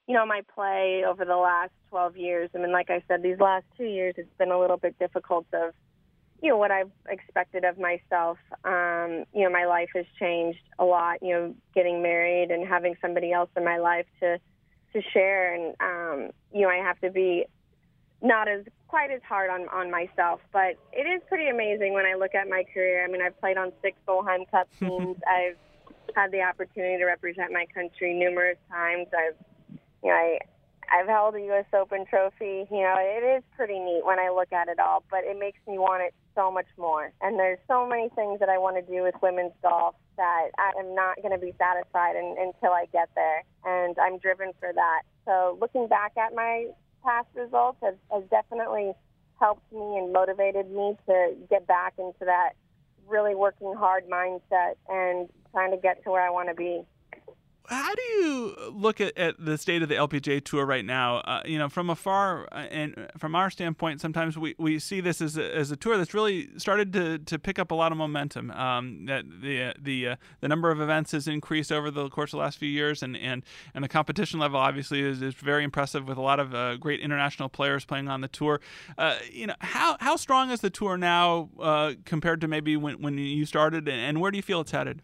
you 0.08 0.14
know, 0.14 0.26
my 0.26 0.42
play 0.54 1.04
over 1.06 1.24
the 1.24 1.36
last 1.36 1.72
12 1.90 2.16
years. 2.16 2.50
I 2.54 2.58
mean, 2.58 2.72
like 2.72 2.90
I 2.90 3.02
said, 3.08 3.22
these 3.22 3.38
last 3.38 3.64
two 3.76 3.84
years, 3.84 4.14
it's 4.16 4.36
been 4.38 4.50
a 4.50 4.58
little 4.58 4.78
bit 4.78 4.98
difficult 4.98 5.46
of 5.52 5.72
you 6.42 6.48
know 6.48 6.56
what 6.56 6.72
I've 6.72 6.90
expected 7.08 7.64
of 7.64 7.78
myself. 7.78 8.36
Um, 8.64 9.24
you 9.32 9.44
know, 9.44 9.50
my 9.50 9.64
life 9.64 9.90
has 9.94 10.06
changed 10.18 10.64
a 10.78 10.84
lot. 10.84 11.22
You 11.22 11.34
know, 11.34 11.54
getting 11.74 12.02
married 12.02 12.50
and 12.50 12.66
having 12.66 12.96
somebody 13.00 13.32
else 13.32 13.50
in 13.56 13.64
my 13.64 13.78
life 13.78 14.06
to 14.20 14.38
to 14.92 15.02
share, 15.14 15.54
and 15.54 15.74
um, 15.80 16.30
you 16.52 16.62
know, 16.62 16.68
I 16.68 16.84
have 16.84 16.98
to 17.00 17.10
be 17.10 17.46
not 18.22 18.48
as 18.48 18.64
quite 18.88 19.10
as 19.10 19.20
hard 19.28 19.50
on 19.50 19.68
on 19.68 19.90
myself. 19.90 20.40
But 20.52 20.76
it 20.92 21.06
is 21.06 21.22
pretty 21.28 21.48
amazing 21.48 21.92
when 21.92 22.06
I 22.06 22.14
look 22.14 22.34
at 22.34 22.48
my 22.48 22.64
career. 22.72 23.04
I 23.04 23.08
mean, 23.08 23.22
I've 23.22 23.38
played 23.40 23.56
on 23.56 23.72
six 23.82 23.98
Solheim 24.06 24.50
Cup 24.50 24.68
teams. 24.78 25.16
I've 25.28 25.56
had 26.14 26.30
the 26.30 26.42
opportunity 26.42 26.98
to 26.98 27.04
represent 27.04 27.52
my 27.52 27.66
country 27.74 28.14
numerous 28.14 28.58
times. 28.70 29.06
I've 29.16 29.36
you 30.02 30.10
know, 30.10 30.14
I 30.14 30.38
I've 30.92 31.08
held 31.08 31.34
a 31.36 31.40
U.S. 31.40 31.64
Open 31.72 32.04
trophy. 32.04 32.66
You 32.70 32.82
know, 32.82 32.96
it 32.98 33.24
is 33.24 33.42
pretty 33.56 33.78
neat 33.78 34.02
when 34.04 34.18
I 34.18 34.28
look 34.28 34.52
at 34.52 34.68
it 34.68 34.78
all, 34.78 35.02
but 35.10 35.24
it 35.24 35.38
makes 35.38 35.58
me 35.66 35.78
want 35.78 36.02
it 36.02 36.14
so 36.34 36.50
much 36.50 36.66
more. 36.76 37.12
And 37.22 37.38
there's 37.38 37.58
so 37.66 37.86
many 37.86 38.10
things 38.10 38.40
that 38.40 38.48
I 38.48 38.58
want 38.58 38.76
to 38.76 38.82
do 38.82 39.02
with 39.02 39.14
women's 39.22 39.52
golf 39.62 39.94
that 40.16 40.50
I 40.58 40.72
am 40.78 40.94
not 40.94 41.16
going 41.22 41.32
to 41.32 41.38
be 41.38 41.54
satisfied 41.56 42.16
in, 42.16 42.36
until 42.38 42.72
I 42.72 42.86
get 42.92 43.08
there. 43.14 43.42
And 43.64 43.96
I'm 43.98 44.18
driven 44.18 44.52
for 44.60 44.70
that. 44.74 45.02
So 45.24 45.56
looking 45.60 45.88
back 45.88 46.12
at 46.18 46.34
my 46.34 46.66
past 47.04 47.28
results 47.34 47.78
has, 47.82 47.94
has 48.10 48.22
definitely 48.30 48.92
helped 49.38 49.70
me 49.72 49.98
and 49.98 50.12
motivated 50.12 50.70
me 50.70 50.96
to 51.06 51.34
get 51.50 51.66
back 51.66 51.94
into 51.98 52.24
that 52.24 52.52
really 53.08 53.34
working 53.34 53.74
hard 53.76 54.04
mindset 54.08 54.74
and 54.88 55.28
trying 55.50 55.70
to 55.70 55.76
get 55.76 56.02
to 56.04 56.10
where 56.10 56.22
I 56.22 56.30
want 56.30 56.48
to 56.48 56.54
be 56.54 56.82
how 57.68 57.94
do 57.94 58.02
you 58.02 58.54
look 58.72 59.00
at, 59.00 59.16
at 59.16 59.34
the 59.38 59.56
state 59.56 59.82
of 59.82 59.88
the 59.88 59.94
LPGA 59.94 60.44
Tour 60.44 60.66
right 60.66 60.84
now? 60.84 61.18
Uh, 61.18 61.42
you 61.44 61.58
know, 61.58 61.68
from 61.68 61.90
afar 61.90 62.48
uh, 62.52 62.66
and 62.70 63.08
from 63.18 63.34
our 63.34 63.50
standpoint, 63.50 64.00
sometimes 64.00 64.36
we, 64.36 64.54
we 64.58 64.78
see 64.78 65.00
this 65.00 65.20
as 65.20 65.36
a, 65.36 65.56
as 65.56 65.70
a 65.70 65.76
tour 65.76 65.96
that's 65.96 66.14
really 66.14 66.48
started 66.58 66.92
to, 66.92 67.18
to 67.18 67.38
pick 67.38 67.58
up 67.58 67.70
a 67.70 67.74
lot 67.74 67.92
of 67.92 67.98
momentum. 67.98 68.50
Um, 68.50 69.06
that 69.06 69.24
the 69.42 69.62
uh, 69.62 69.72
the 69.80 70.08
uh, 70.08 70.16
the 70.40 70.48
number 70.48 70.70
of 70.70 70.80
events 70.80 71.12
has 71.12 71.28
increased 71.28 71.70
over 71.70 71.90
the 71.90 72.08
course 72.08 72.32
of 72.32 72.38
the 72.38 72.42
last 72.42 72.58
few 72.58 72.68
years, 72.68 73.02
and, 73.02 73.16
and, 73.16 73.44
and 73.74 73.84
the 73.84 73.88
competition 73.88 74.40
level 74.40 74.58
obviously 74.58 75.00
is, 75.00 75.22
is 75.22 75.34
very 75.34 75.64
impressive 75.64 76.08
with 76.08 76.18
a 76.18 76.22
lot 76.22 76.40
of 76.40 76.54
uh, 76.54 76.76
great 76.76 77.00
international 77.00 77.48
players 77.48 77.84
playing 77.84 78.08
on 78.08 78.20
the 78.20 78.28
tour. 78.28 78.60
Uh, 78.98 79.16
you 79.30 79.46
know, 79.46 79.54
how 79.60 79.96
how 80.00 80.16
strong 80.16 80.50
is 80.50 80.60
the 80.60 80.70
tour 80.70 80.96
now 80.96 81.48
compared 82.04 82.40
to 82.40 82.48
maybe 82.48 82.76
when 82.76 83.00
when 83.00 83.18
you 83.18 83.46
started, 83.46 83.88
and 83.88 84.20
where 84.20 84.30
do 84.30 84.36
you 84.36 84.42
feel 84.42 84.60
it's 84.60 84.72
headed? 84.72 85.02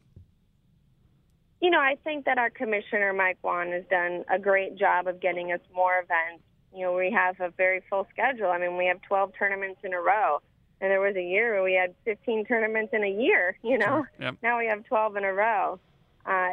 You 1.60 1.70
know, 1.70 1.80
I 1.80 1.96
think 2.04 2.24
that 2.26 2.38
our 2.38 2.50
commissioner, 2.50 3.12
Mike 3.12 3.38
Whan, 3.42 3.72
has 3.72 3.84
done 3.90 4.24
a 4.32 4.38
great 4.38 4.76
job 4.76 5.08
of 5.08 5.20
getting 5.20 5.50
us 5.52 5.60
more 5.74 5.98
events. 5.98 6.44
You 6.72 6.84
know, 6.84 6.94
we 6.94 7.10
have 7.10 7.40
a 7.40 7.50
very 7.50 7.82
full 7.90 8.06
schedule. 8.12 8.48
I 8.48 8.58
mean, 8.58 8.76
we 8.76 8.86
have 8.86 9.02
12 9.02 9.32
tournaments 9.38 9.80
in 9.82 9.92
a 9.92 10.00
row. 10.00 10.40
And 10.80 10.90
there 10.90 11.00
was 11.00 11.16
a 11.16 11.22
year 11.22 11.54
where 11.54 11.64
we 11.64 11.74
had 11.74 11.94
15 12.04 12.44
tournaments 12.44 12.92
in 12.92 13.02
a 13.02 13.10
year, 13.10 13.58
you 13.64 13.78
know? 13.78 14.04
Yep. 14.20 14.36
Now 14.42 14.58
we 14.58 14.66
have 14.66 14.84
12 14.84 15.16
in 15.16 15.24
a 15.24 15.32
row. 15.32 15.80
Uh, 16.24 16.50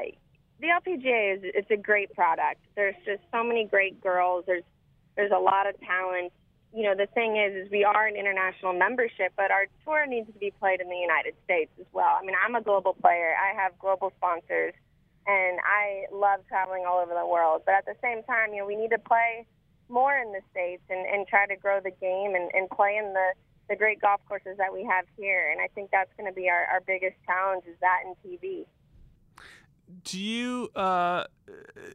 the 0.59 0.67
LPGA 0.67 1.35
is 1.35 1.39
it's 1.43 1.69
a 1.69 1.77
great 1.77 2.13
product. 2.13 2.61
There's 2.75 2.95
just 3.05 3.21
so 3.31 3.43
many 3.43 3.65
great 3.65 4.01
girls. 4.01 4.45
There's 4.47 4.63
there's 5.15 5.31
a 5.31 5.39
lot 5.39 5.67
of 5.67 5.79
talent. 5.81 6.31
You 6.73 6.83
know, 6.83 6.95
the 6.95 7.07
thing 7.07 7.37
is, 7.37 7.65
is 7.65 7.71
we 7.71 7.83
are 7.83 8.07
an 8.07 8.15
international 8.15 8.73
membership, 8.73 9.31
but 9.37 9.51
our 9.51 9.67
tour 9.83 10.05
needs 10.07 10.27
to 10.27 10.39
be 10.39 10.51
played 10.59 10.81
in 10.81 10.89
the 10.89 10.97
United 10.97 11.35
States 11.43 11.71
as 11.79 11.85
well. 11.93 12.17
I 12.19 12.25
mean, 12.25 12.35
I'm 12.43 12.55
a 12.55 12.61
global 12.61 12.93
player. 12.93 13.33
I 13.35 13.55
have 13.61 13.77
global 13.79 14.11
sponsors 14.17 14.73
and 15.27 15.59
I 15.63 16.05
love 16.11 16.41
traveling 16.47 16.85
all 16.88 16.99
over 16.99 17.13
the 17.13 17.25
world. 17.25 17.63
But 17.65 17.75
at 17.75 17.85
the 17.85 17.95
same 18.01 18.23
time, 18.23 18.53
you 18.53 18.59
know, 18.59 18.65
we 18.65 18.75
need 18.75 18.91
to 18.91 18.99
play 18.99 19.45
more 19.89 20.17
in 20.17 20.31
the 20.31 20.41
states 20.51 20.83
and, 20.89 21.05
and 21.05 21.27
try 21.27 21.45
to 21.47 21.55
grow 21.55 21.79
the 21.79 21.91
game 21.91 22.35
and, 22.35 22.51
and 22.53 22.69
play 22.69 22.97
in 22.97 23.13
the 23.13 23.33
the 23.67 23.75
great 23.75 23.99
golf 23.99 24.21
courses 24.27 24.57
that 24.57 24.71
we 24.71 24.83
have 24.83 25.05
here. 25.17 25.49
And 25.49 25.59
I 25.59 25.67
think 25.73 25.89
that's 25.89 26.11
going 26.17 26.29
to 26.29 26.35
be 26.35 26.49
our, 26.49 26.65
our 26.65 26.81
biggest 26.81 27.15
challenge 27.25 27.63
is 27.65 27.75
that 27.81 28.03
in 28.05 28.13
TV 28.21 28.67
do 30.03 30.19
you 30.19 30.69
uh, 30.75 31.25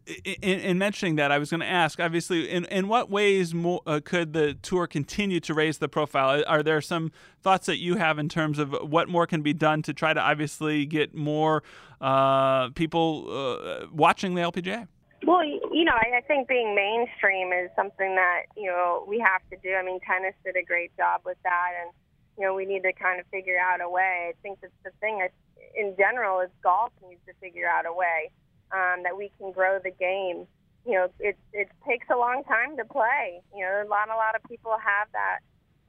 in, 0.07 0.61
in, 0.61 0.79
mentioning 0.79 1.17
that 1.17 1.33
i 1.33 1.39
was 1.39 1.51
going 1.51 1.61
to 1.61 1.67
ask 1.67 2.01
obviously 2.01 2.49
in, 2.49 2.65
in 2.67 2.89
what 2.89 3.11
ways 3.11 3.55
more, 3.55 3.81
uh, 3.87 4.01
could 4.05 4.33
the 4.33 4.55
tour 4.55 4.87
continue 4.87 5.41
to 5.41 5.55
raise 5.55 5.79
the 5.79 5.89
profile 5.89 6.43
are 6.47 6.63
there 6.63 6.81
some 6.81 7.11
thoughts 7.43 7.67
that 7.67 7.79
you 7.79 7.97
have 7.97 8.19
in 8.19 8.29
terms 8.29 8.59
of 8.59 8.75
what 8.83 9.09
more 9.09 9.27
can 9.27 9.43
be 9.43 9.53
done 9.53 9.83
to 9.83 9.93
try 9.93 10.13
to 10.13 10.21
obviously 10.21 10.87
get 10.87 11.15
more 11.15 11.63
uh, 12.01 12.71
people 12.71 13.27
uh, 13.31 13.87
watching 13.93 14.35
the 14.35 14.43
lpga 14.43 14.87
well, 15.27 15.45
you 15.45 15.85
know, 15.85 15.93
I, 15.93 16.17
I 16.17 16.21
think 16.23 16.49
being 16.49 16.75
mainstream 16.75 17.53
is 17.53 17.69
something 17.77 18.15
that 18.15 18.45
you 18.57 18.67
know 18.67 19.05
we 19.07 19.19
have 19.19 19.43
to 19.51 19.57
do. 19.63 19.75
I 19.75 19.83
mean, 19.85 20.01
tennis 20.01 20.33
did 20.43 20.57
a 20.57 20.65
great 20.65 20.97
job 20.97 21.21
with 21.27 21.37
that, 21.45 21.73
and 21.83 21.93
you 22.39 22.47
know, 22.47 22.55
we 22.55 22.65
need 22.65 22.83
to 22.85 22.93
kind 22.95 23.21
of 23.21 23.27
figure 23.27 23.59
out 23.59 23.83
a 23.83 23.89
way. 23.89 24.33
I 24.33 24.35
think 24.41 24.63
that's 24.63 24.73
the 24.83 24.93
thing. 24.99 25.21
I 25.23 25.29
in 25.77 25.95
general 25.97 26.41
is 26.41 26.51
golf 26.63 26.93
needs 27.07 27.21
to 27.27 27.35
figure 27.41 27.69
out 27.69 27.87
a 27.87 27.93
way 27.93 28.31
um, 28.73 29.03
that 29.05 29.17
we 29.17 29.31
can 29.39 29.53
grow 29.53 29.79
the 29.83 29.91
game. 29.91 30.47
You 30.87 30.95
know, 30.95 31.09
it 31.19 31.37
it 31.53 31.69
takes 31.87 32.07
a 32.11 32.17
long 32.17 32.43
time 32.45 32.77
to 32.77 32.85
play. 32.85 33.43
You 33.55 33.65
know, 33.65 33.83
a 33.85 33.89
lot 33.89 34.09
a 34.09 34.17
lot 34.17 34.35
of 34.35 34.43
people 34.49 34.73
have 34.73 35.09
that 35.13 35.41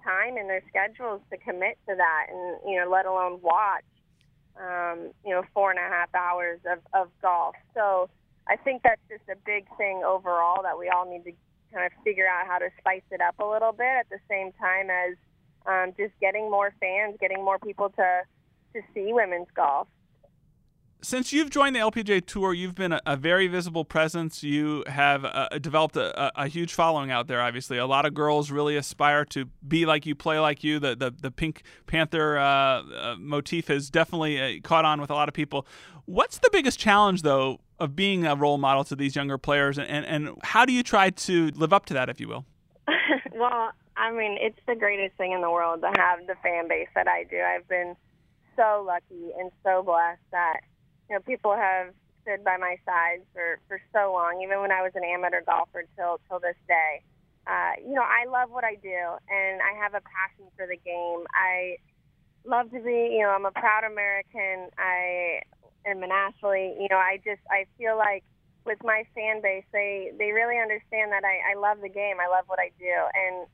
time 0.03 0.37
in 0.37 0.47
their 0.47 0.63
schedules 0.67 1.21
to 1.31 1.37
commit 1.37 1.77
to 1.87 1.95
that, 1.95 2.25
and 2.29 2.57
you 2.69 2.79
know, 2.79 2.89
let 2.89 3.05
alone 3.05 3.39
watch. 3.41 3.83
Um, 4.59 5.11
you 5.25 5.31
know, 5.31 5.43
four 5.53 5.71
and 5.71 5.79
a 5.79 5.87
half 5.87 6.13
hours 6.13 6.59
of, 6.69 6.79
of 6.93 7.07
golf. 7.21 7.55
So 7.73 8.09
I 8.49 8.57
think 8.57 8.83
that's 8.83 9.01
just 9.09 9.23
a 9.31 9.39
big 9.45 9.65
thing 9.77 10.03
overall 10.05 10.61
that 10.63 10.77
we 10.77 10.89
all 10.89 11.09
need 11.09 11.23
to 11.23 11.31
kind 11.73 11.85
of 11.85 11.91
figure 12.03 12.27
out 12.27 12.45
how 12.47 12.57
to 12.57 12.69
spice 12.77 13.07
it 13.11 13.21
up 13.21 13.39
a 13.39 13.45
little 13.45 13.71
bit 13.71 13.87
at 13.87 14.09
the 14.09 14.19
same 14.29 14.51
time 14.59 14.89
as 14.89 15.15
um, 15.65 15.93
just 15.97 16.13
getting 16.19 16.51
more 16.51 16.73
fans, 16.79 17.15
getting 17.19 17.43
more 17.43 17.59
people 17.59 17.89
to 17.89 18.21
to 18.73 18.81
see 18.93 19.11
women's 19.11 19.47
golf. 19.55 19.87
Since 21.03 21.33
you've 21.33 21.49
joined 21.49 21.75
the 21.75 21.79
LPGA 21.79 22.23
Tour, 22.23 22.53
you've 22.53 22.75
been 22.75 22.91
a, 22.91 23.01
a 23.07 23.17
very 23.17 23.47
visible 23.47 23.83
presence. 23.83 24.43
You 24.43 24.83
have 24.85 25.25
uh, 25.25 25.49
developed 25.59 25.95
a, 25.95 26.31
a, 26.39 26.47
huge 26.47 26.75
following 26.75 27.09
out 27.09 27.25
there. 27.25 27.41
Obviously, 27.41 27.79
a 27.79 27.87
lot 27.87 28.05
of 28.05 28.13
girls 28.13 28.51
really 28.51 28.77
aspire 28.77 29.25
to 29.25 29.45
be 29.67 29.87
like 29.87 30.05
you, 30.05 30.13
play 30.13 30.37
like 30.37 30.63
you. 30.63 30.77
The 30.77 30.95
the, 30.95 31.09
the 31.09 31.31
Pink 31.31 31.63
Panther 31.87 32.37
uh, 32.37 32.43
uh, 32.43 33.15
motif 33.17 33.67
has 33.67 33.89
definitely 33.89 34.39
uh, 34.39 34.61
caught 34.61 34.85
on 34.85 35.01
with 35.01 35.09
a 35.09 35.15
lot 35.15 35.27
of 35.27 35.33
people. 35.33 35.65
What's 36.05 36.37
the 36.37 36.49
biggest 36.51 36.77
challenge, 36.77 37.23
though, 37.23 37.61
of 37.79 37.95
being 37.95 38.27
a 38.27 38.35
role 38.35 38.59
model 38.59 38.83
to 38.83 38.95
these 38.95 39.15
younger 39.15 39.39
players, 39.39 39.79
and, 39.79 39.87
and, 39.87 40.05
and 40.05 40.37
how 40.43 40.65
do 40.65 40.73
you 40.73 40.83
try 40.83 41.09
to 41.09 41.49
live 41.55 41.73
up 41.73 41.87
to 41.87 41.95
that, 41.95 42.09
if 42.09 42.19
you 42.19 42.27
will? 42.27 42.45
well, 43.33 43.71
I 43.97 44.11
mean, 44.11 44.37
it's 44.39 44.59
the 44.67 44.75
greatest 44.75 45.17
thing 45.17 45.31
in 45.31 45.41
the 45.41 45.49
world 45.49 45.81
to 45.81 45.87
have 45.99 46.27
the 46.27 46.35
fan 46.43 46.67
base 46.67 46.89
that 46.93 47.07
I 47.07 47.23
do. 47.23 47.39
I've 47.39 47.67
been 47.67 47.95
so 48.55 48.83
lucky 48.85 49.31
and 49.39 49.51
so 49.63 49.81
blessed 49.81 50.21
that 50.31 50.61
you 51.11 51.17
know 51.17 51.21
people 51.27 51.51
have 51.51 51.91
stood 52.23 52.41
by 52.45 52.55
my 52.55 52.77
side 52.85 53.19
for 53.33 53.59
for 53.67 53.81
so 53.91 54.13
long, 54.13 54.39
even 54.41 54.61
when 54.61 54.71
I 54.71 54.81
was 54.81 54.93
an 54.95 55.03
amateur 55.03 55.43
golfer 55.43 55.83
till 55.97 56.21
till 56.29 56.39
this 56.39 56.55
day. 56.67 57.03
Uh, 57.45 57.75
you 57.83 57.91
know, 57.91 58.05
I 58.05 58.29
love 58.31 58.49
what 58.49 58.63
I 58.63 58.75
do, 58.75 58.95
and 59.27 59.59
I 59.59 59.75
have 59.83 59.91
a 59.93 59.99
passion 59.99 60.47
for 60.55 60.65
the 60.67 60.77
game. 60.77 61.27
I 61.35 61.75
love 62.45 62.71
to 62.71 62.79
be, 62.79 63.17
you 63.17 63.23
know, 63.23 63.33
I'm 63.35 63.45
a 63.45 63.51
proud 63.51 63.83
American. 63.83 64.71
I 64.77 65.41
am 65.85 66.01
an 66.01 66.11
athlete. 66.13 66.79
You 66.79 66.87
know, 66.89 67.01
I 67.01 67.17
just 67.17 67.41
I 67.51 67.65
feel 67.77 67.97
like 67.97 68.23
with 68.63 68.79
my 68.85 69.03
fan 69.13 69.41
base, 69.41 69.67
they 69.73 70.13
they 70.17 70.31
really 70.31 70.63
understand 70.63 71.11
that 71.11 71.27
I, 71.27 71.51
I 71.51 71.59
love 71.59 71.81
the 71.81 71.89
game. 71.91 72.23
I 72.23 72.31
love 72.31 72.45
what 72.47 72.59
I 72.59 72.71
do, 72.79 72.95
and 73.11 73.47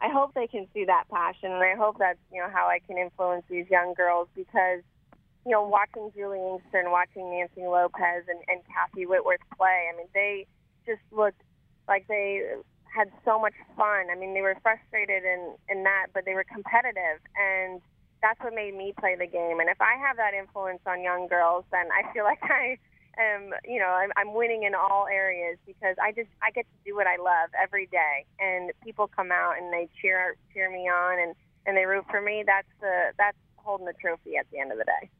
I 0.00 0.10
hope 0.10 0.34
they 0.34 0.48
can 0.48 0.66
see 0.74 0.86
that 0.86 1.04
passion, 1.12 1.52
and 1.52 1.62
I 1.62 1.76
hope 1.76 1.98
that's 2.00 2.18
you 2.32 2.42
know 2.42 2.50
how 2.50 2.66
I 2.66 2.80
can 2.80 2.98
influence 2.98 3.44
these 3.48 3.70
young 3.70 3.94
girls 3.94 4.26
because 4.34 4.82
you 5.44 5.52
know 5.52 5.62
watching 5.62 6.10
Juli 6.16 6.38
Inkster, 6.38 6.88
watching 6.90 7.30
Nancy 7.30 7.68
Lopez, 7.68 8.24
and, 8.28 8.40
and 8.48 8.60
Kathy 8.66 9.06
Whitworth 9.06 9.44
play. 9.56 9.90
I 9.92 9.96
mean, 9.96 10.06
they 10.14 10.46
just 10.86 11.02
looked 11.12 11.40
like 11.86 12.06
they 12.08 12.42
had 12.94 13.10
so 13.24 13.38
much 13.38 13.54
fun. 13.76 14.08
I 14.10 14.16
mean, 14.16 14.34
they 14.34 14.40
were 14.40 14.56
frustrated 14.62 15.24
in 15.24 15.54
in 15.68 15.84
that, 15.84 16.08
but 16.14 16.24
they 16.24 16.34
were 16.34 16.44
competitive, 16.44 17.20
and 17.36 17.80
that's 18.22 18.40
what 18.40 18.54
made 18.54 18.74
me 18.74 18.94
play 18.98 19.16
the 19.18 19.26
game. 19.26 19.60
And 19.60 19.68
if 19.68 19.80
I 19.80 20.00
have 20.00 20.16
that 20.16 20.32
influence 20.32 20.80
on 20.86 21.02
young 21.02 21.28
girls, 21.28 21.64
then 21.70 21.88
I 21.92 22.10
feel 22.14 22.24
like 22.30 22.42
I 22.42 22.78
am, 23.20 23.52
you 23.68 23.78
know, 23.78 23.92
I'm, 23.92 24.10
I'm 24.16 24.32
winning 24.32 24.62
in 24.62 24.74
all 24.74 25.06
areas 25.12 25.58
because 25.66 25.96
I 26.02 26.12
just 26.12 26.30
I 26.40 26.50
get 26.52 26.64
to 26.64 26.90
do 26.90 26.96
what 26.96 27.06
I 27.06 27.16
love 27.16 27.50
every 27.60 27.86
day, 27.86 28.24
and 28.40 28.72
people 28.82 29.08
come 29.08 29.30
out 29.30 29.58
and 29.60 29.70
they 29.70 29.88
cheer 30.00 30.36
cheer 30.54 30.70
me 30.70 30.88
on 30.88 31.20
and 31.20 31.34
and 31.66 31.76
they 31.76 31.84
root 31.84 32.04
for 32.10 32.22
me. 32.22 32.44
That's 32.46 32.72
the 32.80 33.12
that's 33.18 33.36
holding 33.56 33.86
the 33.86 33.94
trophy 34.00 34.36
at 34.40 34.46
the 34.50 34.58
end 34.58 34.72
of 34.72 34.78
the 34.78 34.84
day 34.84 35.10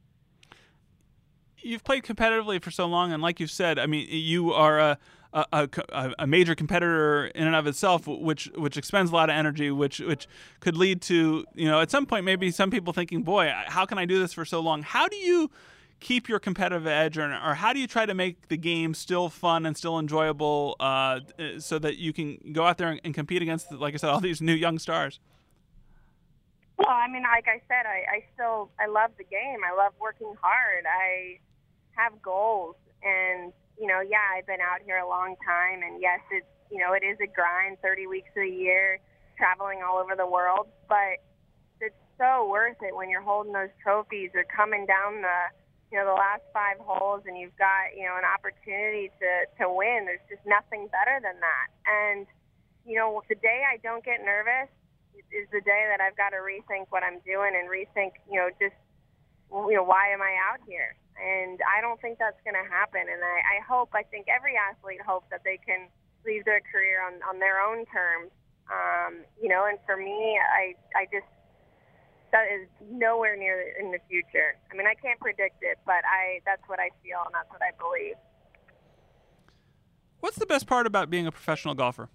you've 1.65 1.85
played 1.85 2.05
competitively 2.05 2.63
for 2.63 2.71
so 2.71 2.87
long, 2.87 3.13
and 3.13 3.23
like 3.23 3.41
you 3.41 3.47
said, 3.47 3.79
I 3.79 3.87
mean, 3.87 4.07
you 4.11 4.53
are 4.53 4.79
a, 4.79 4.99
a, 5.33 5.69
a, 5.91 6.15
a, 6.21 6.27
major 6.27 6.55
competitor 6.55 7.27
in 7.27 7.47
and 7.47 7.57
of 7.57 7.67
itself, 7.67 8.07
which 8.07 8.51
which 8.55 8.77
expends 8.77 9.11
a 9.11 9.15
lot 9.15 9.31
of 9.31 9.35
energy, 9.35 9.71
which 9.71 9.99
which 10.01 10.29
could 10.61 10.77
lead 10.77 11.03
to 11.03 11.45
you 11.55 11.69
know 11.69 11.81
at 11.81 11.91
some 11.91 12.07
point 12.07 12.25
maybe 12.25 12.51
some 12.51 12.71
people 12.71 12.93
thinking, 12.93 13.23
boy, 13.23 13.53
how 13.67 13.85
can 13.85 13.99
I 13.99 14.05
do 14.05 14.21
this 14.21 14.33
for 14.33 14.45
so 14.45 14.61
long? 14.61 14.83
How 14.83 15.09
do 15.09 15.17
you 15.17 15.51
keep 16.01 16.29
your 16.29 16.39
competitive 16.39 16.87
edge, 16.87 17.19
or, 17.19 17.33
or 17.33 17.55
how 17.55 17.73
do 17.73 17.81
you 17.81 17.87
try 17.87 18.07
to 18.07 18.15
make 18.15 18.49
the 18.49 18.57
game 18.57 18.95
still 18.95 19.29
fun 19.29 19.67
and 19.67 19.77
still 19.77 19.99
enjoyable, 19.99 20.77
uh, 20.79 21.21
so 21.59 21.79
that 21.79 21.97
you 21.97 22.13
can 22.13 22.39
go 22.53 22.67
out 22.67 22.79
there 22.79 22.89
and, 22.91 23.01
and 23.05 23.15
compete 23.15 23.43
against, 23.43 23.73
like 23.73 23.95
I 23.95 23.97
said, 23.97 24.11
all 24.11 24.21
these 24.21 24.41
new 24.41 24.55
young 24.55 24.79
stars? 24.79 25.19
Well, 26.77 26.89
I 26.89 27.09
mean, 27.09 27.23
like 27.23 27.47
I 27.49 27.61
said, 27.69 27.87
I, 27.87 28.17
I 28.17 28.25
still 28.35 28.71
I 28.79 28.87
love 28.87 29.13
the 29.17 29.25
game. 29.25 29.61
I 29.65 29.77
love 29.77 29.93
working 30.01 30.35
hard. 30.41 30.85
I 30.87 31.39
have 31.97 32.21
goals, 32.23 32.77
and 33.03 33.53
you 33.79 33.87
know, 33.87 34.01
yeah, 34.01 34.25
I've 34.37 34.47
been 34.47 34.61
out 34.61 34.81
here 34.85 34.99
a 34.99 35.09
long 35.09 35.37
time, 35.45 35.83
and 35.83 36.01
yes, 36.01 36.21
it's 36.31 36.47
you 36.71 36.79
know, 36.79 36.93
it 36.93 37.05
is 37.05 37.19
a 37.23 37.29
grind, 37.29 37.79
30 37.83 38.07
weeks 38.07 38.31
a 38.37 38.47
year, 38.47 38.99
traveling 39.37 39.81
all 39.85 39.99
over 39.99 40.17
the 40.17 40.27
world, 40.27 40.67
but 40.89 41.23
it's 41.81 41.95
so 42.19 42.49
worth 42.49 42.81
it 42.81 42.97
when 42.97 43.11
you're 43.11 43.23
holding 43.23 43.53
those 43.53 43.71
trophies 43.83 44.31
or 44.35 44.45
coming 44.45 44.87
down 44.87 45.23
the 45.23 45.41
you 45.93 46.01
know 46.01 46.07
the 46.07 46.17
last 46.17 46.43
five 46.53 46.81
holes 46.81 47.23
and 47.27 47.39
you've 47.39 47.55
got 47.55 47.95
you 47.95 48.03
know 48.03 48.17
an 48.19 48.27
opportunity 48.27 49.11
to 49.21 49.31
to 49.61 49.71
win. 49.71 50.07
There's 50.07 50.25
just 50.31 50.43
nothing 50.47 50.89
better 50.91 51.21
than 51.23 51.39
that. 51.39 51.67
And 51.87 52.27
you 52.87 52.97
know 52.97 53.23
the 53.29 53.35
day 53.37 53.63
i 53.65 53.77
don't 53.79 54.05
get 54.05 54.21
nervous 54.25 54.69
is 55.33 55.49
the 55.53 55.61
day 55.65 55.89
that 55.89 56.01
i've 56.01 56.17
got 56.17 56.31
to 56.31 56.41
rethink 56.41 56.87
what 56.91 57.03
i'm 57.03 57.19
doing 57.25 57.53
and 57.57 57.69
rethink 57.69 58.13
you 58.31 58.39
know 58.39 58.49
just 58.61 58.77
you 59.51 59.77
know 59.77 59.85
why 59.85 60.13
am 60.13 60.21
i 60.21 60.37
out 60.51 60.61
here 60.69 60.95
and 61.21 61.61
I 61.63 61.81
don't 61.81 62.01
think 62.01 62.19
that's 62.19 62.39
going 62.45 62.59
to 62.59 62.67
happen. 62.69 63.03
And 63.07 63.23
I, 63.23 63.59
I 63.59 63.65
hope, 63.67 63.91
I 63.95 64.03
think 64.03 64.27
every 64.29 64.55
athlete 64.57 65.01
hopes 65.01 65.27
that 65.31 65.43
they 65.45 65.59
can 65.59 65.89
leave 66.27 66.45
their 66.45 66.61
career 66.61 67.03
on, 67.05 67.21
on 67.29 67.39
their 67.39 67.61
own 67.61 67.85
terms. 67.87 68.33
Um, 68.67 69.25
you 69.41 69.49
know, 69.49 69.67
and 69.69 69.79
for 69.87 69.97
me, 69.97 70.39
I, 70.41 70.75
I 70.97 71.05
just, 71.13 71.29
that 72.33 72.49
is 72.51 72.67
nowhere 72.91 73.37
near 73.37 73.75
in 73.79 73.93
the 73.93 73.99
future. 74.09 74.57
I 74.73 74.77
mean, 74.77 74.87
I 74.87 74.95
can't 74.95 75.21
predict 75.21 75.63
it, 75.63 75.79
but 75.87 76.03
I, 76.03 76.41
that's 76.45 76.63
what 76.67 76.81
I 76.81 76.91
feel 77.03 77.23
and 77.25 77.35
that's 77.35 77.51
what 77.51 77.63
I 77.63 77.71
believe. 77.79 78.17
What's 80.21 80.39
the 80.39 80.47
best 80.47 80.67
part 80.67 80.87
about 80.87 81.11
being 81.11 81.27
a 81.27 81.33
professional 81.33 81.75
golfer? 81.75 82.09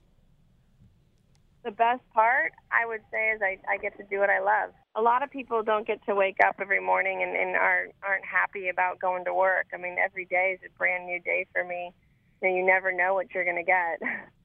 the 1.64 1.72
best 1.72 2.02
part, 2.14 2.52
I 2.72 2.86
would 2.86 3.02
say, 3.12 3.32
is 3.32 3.42
I, 3.42 3.58
I 3.70 3.78
get 3.78 3.98
to 3.98 4.04
do 4.10 4.20
what 4.20 4.30
I 4.30 4.40
love. 4.40 4.72
A 4.96 5.02
lot 5.02 5.24
of 5.24 5.30
people 5.30 5.64
don't 5.64 5.86
get 5.86 6.04
to 6.08 6.16
wake 6.16 6.38
up 6.46 6.56
every 6.60 6.82
morning 6.82 7.24
and, 7.24 7.36
and 7.36 7.56
aren't 7.56 7.94
aren't 8.04 8.26
happy 8.26 8.70
about 8.70 9.00
going 9.00 9.24
to 9.26 9.34
work. 9.34 9.68
I 9.74 9.78
mean, 9.78 9.98
every 10.04 10.26
day 10.26 10.58
is 10.60 10.60
a 10.66 10.78
brand 10.78 11.06
new 11.06 11.20
day 11.20 11.46
for 11.54 11.64
me. 11.64 11.92
And 12.42 12.56
you 12.56 12.66
never 12.66 12.92
know 12.92 13.14
what 13.14 13.34
you're 13.34 13.44
going 13.44 13.58
to 13.58 13.64
get. 13.64 14.00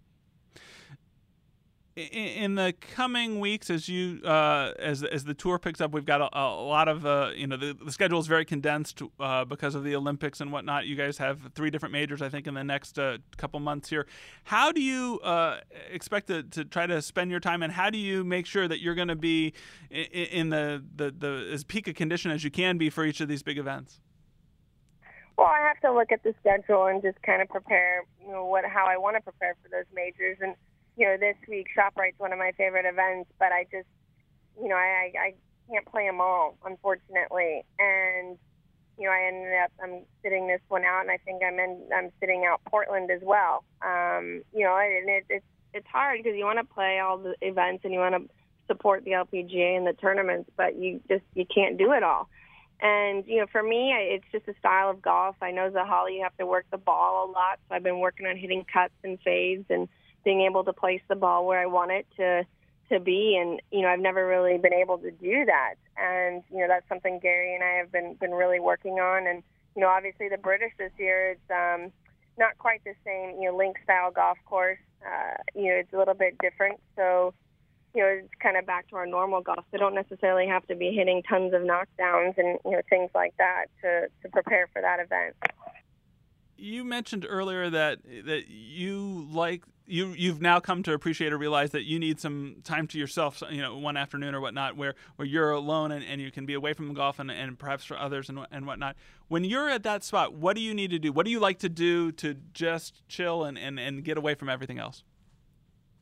in 1.96 2.56
the 2.56 2.74
coming 2.80 3.38
weeks 3.38 3.70
as 3.70 3.88
you 3.88 4.20
uh, 4.24 4.72
as 4.80 5.04
as 5.04 5.24
the 5.24 5.34
tour 5.34 5.60
picks 5.60 5.80
up 5.80 5.92
we've 5.92 6.04
got 6.04 6.20
a, 6.20 6.28
a 6.36 6.66
lot 6.66 6.88
of 6.88 7.06
uh, 7.06 7.30
you 7.36 7.46
know 7.46 7.56
the, 7.56 7.76
the 7.84 7.92
schedule 7.92 8.18
is 8.18 8.26
very 8.26 8.44
condensed 8.44 9.00
uh, 9.20 9.44
because 9.44 9.76
of 9.76 9.84
the 9.84 9.94
olympics 9.94 10.40
and 10.40 10.50
whatnot. 10.50 10.86
You 10.86 10.96
guys 10.96 11.18
have 11.18 11.52
three 11.54 11.70
different 11.70 11.92
majors 11.92 12.20
i 12.20 12.28
think 12.28 12.46
in 12.46 12.54
the 12.54 12.64
next 12.64 12.98
uh, 12.98 13.18
couple 13.36 13.60
months 13.60 13.88
here. 13.88 14.06
How 14.44 14.72
do 14.72 14.82
you 14.82 15.20
uh, 15.20 15.60
expect 15.90 16.26
to, 16.26 16.42
to 16.42 16.64
try 16.64 16.86
to 16.86 17.00
spend 17.00 17.30
your 17.30 17.40
time 17.40 17.62
and 17.62 17.72
how 17.72 17.90
do 17.90 17.98
you 17.98 18.24
make 18.24 18.46
sure 18.46 18.66
that 18.66 18.80
you're 18.80 18.96
going 18.96 19.08
to 19.08 19.16
be 19.16 19.52
in, 19.90 20.04
in 20.04 20.48
the, 20.50 20.82
the, 20.96 21.14
the 21.16 21.50
as 21.52 21.62
peak 21.62 21.86
a 21.86 21.92
condition 21.92 22.30
as 22.32 22.42
you 22.42 22.50
can 22.50 22.76
be 22.76 22.90
for 22.90 23.04
each 23.04 23.20
of 23.20 23.28
these 23.28 23.42
big 23.42 23.58
events? 23.58 24.00
Well, 25.36 25.48
I 25.48 25.60
have 25.66 25.80
to 25.80 25.92
look 25.92 26.12
at 26.12 26.22
the 26.22 26.34
schedule 26.40 26.86
and 26.86 27.02
just 27.02 27.20
kind 27.22 27.42
of 27.42 27.48
prepare, 27.48 28.04
you 28.24 28.30
know, 28.30 28.44
what 28.44 28.64
how 28.64 28.86
I 28.86 28.96
want 28.96 29.16
to 29.16 29.20
prepare 29.20 29.56
for 29.62 29.68
those 29.68 29.86
majors. 29.92 30.38
And 30.40 30.54
know, 31.06 31.16
this 31.18 31.36
week 31.48 31.68
ShopRite's 31.76 32.18
one 32.18 32.32
of 32.32 32.38
my 32.38 32.52
favorite 32.56 32.86
events, 32.86 33.30
but 33.38 33.52
I 33.52 33.64
just, 33.64 33.88
you 34.60 34.68
know, 34.68 34.76
I, 34.76 35.12
I 35.18 35.34
can't 35.70 35.86
play 35.86 36.06
them 36.06 36.20
all, 36.20 36.56
unfortunately. 36.64 37.64
And, 37.78 38.38
you 38.98 39.04
know, 39.04 39.10
I 39.10 39.26
ended 39.26 39.52
up, 39.64 39.72
I'm 39.82 40.02
sitting 40.22 40.46
this 40.46 40.60
one 40.68 40.84
out, 40.84 41.02
and 41.02 41.10
I 41.10 41.18
think 41.18 41.42
I'm 41.42 41.58
in, 41.58 41.88
I'm 41.94 42.10
sitting 42.20 42.44
out 42.48 42.60
Portland 42.66 43.10
as 43.10 43.20
well. 43.22 43.64
Um, 43.82 44.42
you 44.54 44.64
know, 44.64 44.76
and 44.76 45.08
it, 45.08 45.24
it's, 45.28 45.46
it's 45.72 45.86
hard 45.88 46.22
because 46.22 46.36
you 46.36 46.44
want 46.44 46.58
to 46.58 46.74
play 46.74 47.00
all 47.00 47.18
the 47.18 47.34
events 47.40 47.84
and 47.84 47.92
you 47.92 47.98
want 47.98 48.14
to 48.14 48.30
support 48.68 49.04
the 49.04 49.10
LPGA 49.10 49.76
and 49.76 49.86
the 49.86 49.94
tournaments, 49.94 50.48
but 50.56 50.76
you 50.76 51.00
just, 51.08 51.24
you 51.34 51.44
can't 51.52 51.76
do 51.76 51.92
it 51.92 52.02
all. 52.02 52.28
And 52.80 53.24
you 53.26 53.40
know, 53.40 53.46
for 53.50 53.62
me, 53.62 53.94
it's 53.96 54.24
just 54.32 54.48
a 54.48 54.58
style 54.58 54.90
of 54.90 55.00
golf. 55.00 55.36
I 55.40 55.52
know 55.52 55.70
Holly, 55.74 56.16
you 56.16 56.22
have 56.22 56.36
to 56.38 56.46
work 56.46 56.66
the 56.70 56.76
ball 56.76 57.28
a 57.28 57.30
lot, 57.30 57.58
so 57.68 57.74
I've 57.74 57.82
been 57.82 58.00
working 58.00 58.26
on 58.26 58.36
hitting 58.36 58.64
cuts 58.70 58.94
and 59.02 59.18
fades 59.24 59.64
and 59.70 59.88
being 60.24 60.40
able 60.42 60.64
to 60.64 60.72
place 60.72 61.02
the 61.08 61.16
ball 61.16 61.46
where 61.46 61.60
I 61.60 61.66
want 61.66 61.92
it 61.92 62.06
to 62.16 62.46
to 62.90 63.00
be. 63.00 63.38
And 63.40 63.60
you 63.70 63.82
know 63.82 63.88
I've 63.88 64.00
never 64.00 64.26
really 64.26 64.58
been 64.58 64.72
able 64.72 64.98
to 64.98 65.10
do 65.10 65.44
that. 65.44 65.74
And 65.96 66.42
you 66.50 66.58
know 66.58 66.66
that's 66.68 66.88
something 66.88 67.20
Gary 67.20 67.54
and 67.54 67.62
I 67.62 67.78
have 67.78 67.92
been 67.92 68.14
been 68.14 68.32
really 68.32 68.60
working 68.60 68.94
on. 68.94 69.26
And 69.26 69.42
you 69.76 69.82
know 69.82 69.88
obviously 69.88 70.28
the 70.28 70.38
British 70.38 70.72
this 70.78 70.92
year 70.98 71.32
it's 71.32 71.50
um 71.50 71.92
not 72.36 72.58
quite 72.58 72.82
the 72.84 72.94
same 73.04 73.40
you 73.40 73.50
know 73.50 73.56
link 73.56 73.76
style 73.84 74.10
golf 74.10 74.38
course. 74.46 74.78
Uh 75.04 75.36
you 75.54 75.68
know 75.68 75.74
it's 75.74 75.92
a 75.92 75.98
little 75.98 76.14
bit 76.14 76.36
different. 76.38 76.80
So 76.96 77.34
you 77.94 78.02
know 78.02 78.08
it's 78.08 78.34
kind 78.42 78.56
of 78.56 78.66
back 78.66 78.88
to 78.88 78.96
our 78.96 79.06
normal 79.06 79.40
golf. 79.40 79.64
They 79.70 79.78
don't 79.78 79.94
necessarily 79.94 80.46
have 80.46 80.66
to 80.66 80.74
be 80.74 80.92
hitting 80.92 81.22
tons 81.28 81.54
of 81.54 81.62
knockdowns 81.62 82.36
and 82.38 82.58
you 82.64 82.72
know 82.72 82.82
things 82.90 83.10
like 83.14 83.34
that 83.38 83.66
to 83.82 84.08
to 84.22 84.28
prepare 84.30 84.68
for 84.72 84.82
that 84.82 85.00
event 85.00 85.36
you 86.56 86.84
mentioned 86.84 87.26
earlier 87.28 87.70
that 87.70 88.00
that 88.24 88.48
you 88.48 89.26
like 89.30 89.62
you 89.86 90.14
you've 90.16 90.40
now 90.40 90.60
come 90.60 90.82
to 90.82 90.92
appreciate 90.92 91.32
or 91.32 91.38
realize 91.38 91.70
that 91.70 91.84
you 91.84 91.98
need 91.98 92.18
some 92.20 92.56
time 92.64 92.86
to 92.86 92.98
yourself 92.98 93.42
you 93.50 93.60
know 93.60 93.76
one 93.76 93.96
afternoon 93.96 94.34
or 94.34 94.40
whatnot 94.40 94.76
where 94.76 94.94
where 95.16 95.26
you're 95.26 95.50
alone 95.50 95.92
and, 95.92 96.04
and 96.04 96.20
you 96.20 96.30
can 96.30 96.46
be 96.46 96.54
away 96.54 96.72
from 96.72 96.92
golf 96.94 97.18
and, 97.18 97.30
and 97.30 97.58
perhaps 97.58 97.84
for 97.84 97.98
others 97.98 98.28
and, 98.28 98.38
and 98.50 98.66
whatnot 98.66 98.96
when 99.28 99.44
you're 99.44 99.68
at 99.68 99.82
that 99.82 100.02
spot 100.02 100.32
what 100.34 100.56
do 100.56 100.62
you 100.62 100.72
need 100.72 100.90
to 100.90 100.98
do 100.98 101.12
what 101.12 101.24
do 101.24 101.30
you 101.30 101.40
like 101.40 101.58
to 101.58 101.68
do 101.68 102.10
to 102.12 102.34
just 102.52 103.06
chill 103.08 103.44
and, 103.44 103.58
and, 103.58 103.78
and 103.78 104.04
get 104.04 104.16
away 104.16 104.34
from 104.34 104.48
everything 104.48 104.78
else 104.78 105.02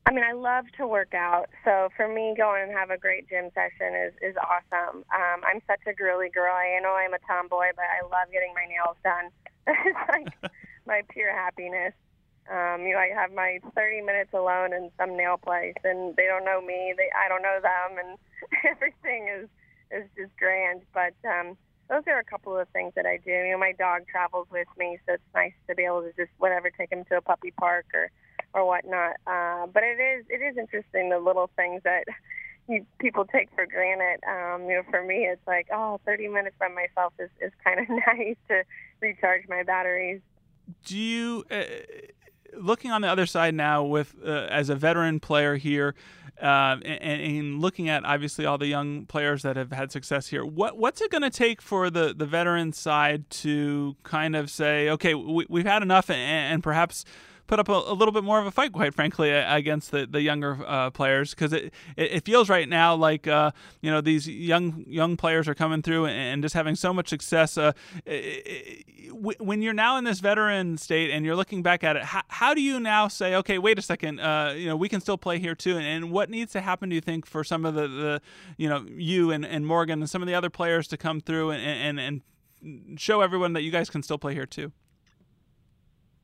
I 0.04 0.10
mean, 0.10 0.24
I 0.24 0.32
love 0.32 0.64
to 0.78 0.86
work 0.86 1.14
out. 1.14 1.46
So 1.64 1.88
for 1.96 2.08
me, 2.08 2.34
going 2.36 2.64
and 2.64 2.72
have 2.72 2.90
a 2.90 2.98
great 2.98 3.28
gym 3.28 3.50
session 3.54 3.94
is 3.94 4.12
is 4.20 4.34
awesome. 4.36 5.06
Um, 5.14 5.38
I'm 5.46 5.62
such 5.66 5.80
a 5.86 5.94
girly 5.94 6.28
girl. 6.28 6.52
I 6.52 6.80
know 6.82 6.92
I'm 6.92 7.14
a 7.14 7.22
tomboy, 7.22 7.70
but 7.76 7.86
I 7.86 8.02
love 8.02 8.26
getting 8.32 8.52
my 8.52 8.66
nails 8.66 8.96
done. 9.04 9.30
it's 9.66 9.98
like 10.08 10.52
my 10.86 11.02
pure 11.10 11.32
happiness. 11.32 11.94
Um, 12.50 12.82
you 12.82 12.94
know, 12.94 12.98
I 12.98 13.10
have 13.14 13.32
my 13.32 13.60
30 13.74 14.02
minutes 14.02 14.30
alone 14.34 14.72
in 14.72 14.90
some 14.98 15.16
nail 15.16 15.36
place, 15.36 15.78
and 15.84 16.16
they 16.16 16.26
don't 16.26 16.44
know 16.44 16.60
me. 16.60 16.92
They, 16.96 17.08
I 17.14 17.28
don't 17.28 17.42
know 17.42 17.60
them, 17.62 17.98
and 18.04 18.18
everything 18.68 19.28
is 19.28 19.48
is 19.92 20.08
just 20.16 20.36
grand. 20.38 20.82
But 20.92 21.14
um, 21.28 21.56
those 21.88 22.02
are 22.06 22.18
a 22.18 22.24
couple 22.24 22.56
of 22.56 22.68
things 22.70 22.92
that 22.96 23.06
I 23.06 23.18
do. 23.18 23.30
You 23.30 23.52
know, 23.52 23.58
my 23.58 23.72
dog 23.78 24.02
travels 24.10 24.48
with 24.50 24.66
me, 24.76 24.98
so 25.06 25.14
it's 25.14 25.34
nice 25.34 25.52
to 25.68 25.74
be 25.74 25.84
able 25.84 26.02
to 26.02 26.12
just 26.16 26.32
whatever 26.38 26.70
take 26.70 26.90
him 26.90 27.04
to 27.10 27.18
a 27.18 27.20
puppy 27.20 27.52
park 27.52 27.86
or 27.94 28.10
or 28.54 28.66
whatnot. 28.66 29.16
Uh, 29.26 29.66
but 29.66 29.82
it 29.84 30.00
is 30.00 30.24
it 30.28 30.42
is 30.42 30.56
interesting 30.56 31.10
the 31.10 31.18
little 31.20 31.50
things 31.54 31.82
that 31.84 32.04
you, 32.68 32.86
people 32.98 33.24
take 33.24 33.48
for 33.54 33.66
granted. 33.66 34.20
Um, 34.28 34.68
you 34.68 34.76
know, 34.76 34.82
for 34.90 35.02
me, 35.02 35.26
it's 35.30 35.46
like 35.46 35.68
oh, 35.72 36.00
30 36.04 36.28
minutes 36.28 36.56
by 36.58 36.68
myself 36.68 37.12
is 37.18 37.30
is 37.40 37.52
kind 37.64 37.80
of 37.80 37.88
nice 38.06 38.36
to 38.48 38.62
recharge 39.00 39.48
my 39.48 39.62
batteries. 39.62 40.20
Do 40.84 40.98
you? 40.98 41.44
Uh, 41.50 41.64
looking 42.56 42.90
on 42.90 43.02
the 43.02 43.08
other 43.08 43.26
side 43.26 43.54
now, 43.54 43.82
with 43.82 44.14
uh, 44.24 44.30
as 44.50 44.68
a 44.68 44.74
veteran 44.74 45.20
player 45.20 45.56
here, 45.56 45.94
uh, 46.40 46.76
and, 46.84 47.22
and, 47.22 47.60
looking 47.60 47.88
at 47.88 48.04
obviously 48.04 48.44
all 48.44 48.58
the 48.58 48.66
young 48.66 49.06
players 49.06 49.42
that 49.42 49.56
have 49.56 49.72
had 49.72 49.92
success 49.92 50.28
here, 50.28 50.44
what 50.44 50.76
what's 50.76 51.00
it 51.00 51.10
going 51.10 51.22
to 51.22 51.30
take 51.30 51.60
for 51.62 51.90
the 51.90 52.14
the 52.16 52.26
veteran 52.26 52.72
side 52.72 53.28
to 53.30 53.96
kind 54.02 54.34
of 54.36 54.50
say, 54.50 54.88
okay, 54.90 55.14
we, 55.14 55.46
have 55.60 55.66
had 55.66 55.82
enough, 55.82 56.10
and, 56.10 56.18
and 56.18 56.62
perhaps 56.62 57.04
put 57.46 57.58
up 57.58 57.68
a, 57.68 57.72
a 57.72 57.94
little 57.94 58.12
bit 58.12 58.24
more 58.24 58.38
of 58.38 58.46
a 58.46 58.50
fight, 58.50 58.72
quite 58.72 58.94
frankly, 58.94 59.30
against 59.30 59.90
the 59.90 60.06
the 60.06 60.22
younger 60.22 60.58
uh, 60.66 60.90
players 60.90 61.30
because 61.30 61.52
it, 61.52 61.72
it, 61.96 62.12
it 62.12 62.24
feels 62.24 62.48
right 62.48 62.68
now 62.68 62.94
like 62.94 63.26
uh, 63.26 63.50
you 63.80 63.90
know 63.90 64.00
these 64.00 64.28
young 64.28 64.84
young 64.86 65.16
players 65.16 65.48
are 65.48 65.54
coming 65.54 65.82
through 65.82 66.06
and, 66.06 66.42
just 66.42 66.54
having 66.54 66.74
so 66.74 66.92
much 66.92 67.08
success. 67.08 67.56
Uh, 67.56 67.72
when 69.12 69.62
you're 69.62 69.72
now 69.72 69.96
in 69.96 70.04
this 70.04 70.20
veteran 70.20 70.76
state 70.76 71.10
and 71.10 71.24
you're 71.24 71.36
looking 71.36 71.62
back 71.62 71.84
at 71.84 71.96
it, 71.96 72.02
how, 72.02 72.22
how 72.28 72.54
do 72.54 72.60
you 72.60 72.80
now 72.80 73.06
say, 73.08 73.34
okay, 73.36 73.58
wait 73.58 73.78
a 73.78 73.82
second, 73.82 74.18
uh, 74.18 74.54
you 74.56 74.66
know, 74.66 74.76
we 74.76 74.88
can 74.88 75.00
still 75.00 75.18
play 75.18 75.38
here 75.38 75.54
too? 75.54 75.76
And, 75.76 75.86
and, 75.86 76.10
what 76.10 76.30
needs 76.30 76.52
to 76.52 76.60
happen, 76.60 76.88
do 76.88 76.94
you 76.94 77.00
think, 77.00 77.26
for 77.26 77.44
some 77.44 77.64
of 77.64 77.74
the, 77.74 77.86
the 77.86 78.22
you 78.56 78.68
know, 78.68 78.84
you 78.90 79.30
and, 79.30 79.44
and 79.44 79.66
Morgan 79.66 80.00
and 80.00 80.10
some 80.10 80.22
of 80.22 80.28
the 80.28 80.34
other 80.34 80.50
players 80.50 80.88
to 80.88 80.96
come 80.96 81.20
through 81.20 81.50
and, 81.52 81.98
and, 81.98 82.22
and 82.64 83.00
show 83.00 83.20
everyone 83.20 83.52
that 83.52 83.62
you 83.62 83.70
guys 83.70 83.90
can 83.90 84.02
still 84.02 84.18
play 84.18 84.34
here 84.34 84.46
too? 84.46 84.72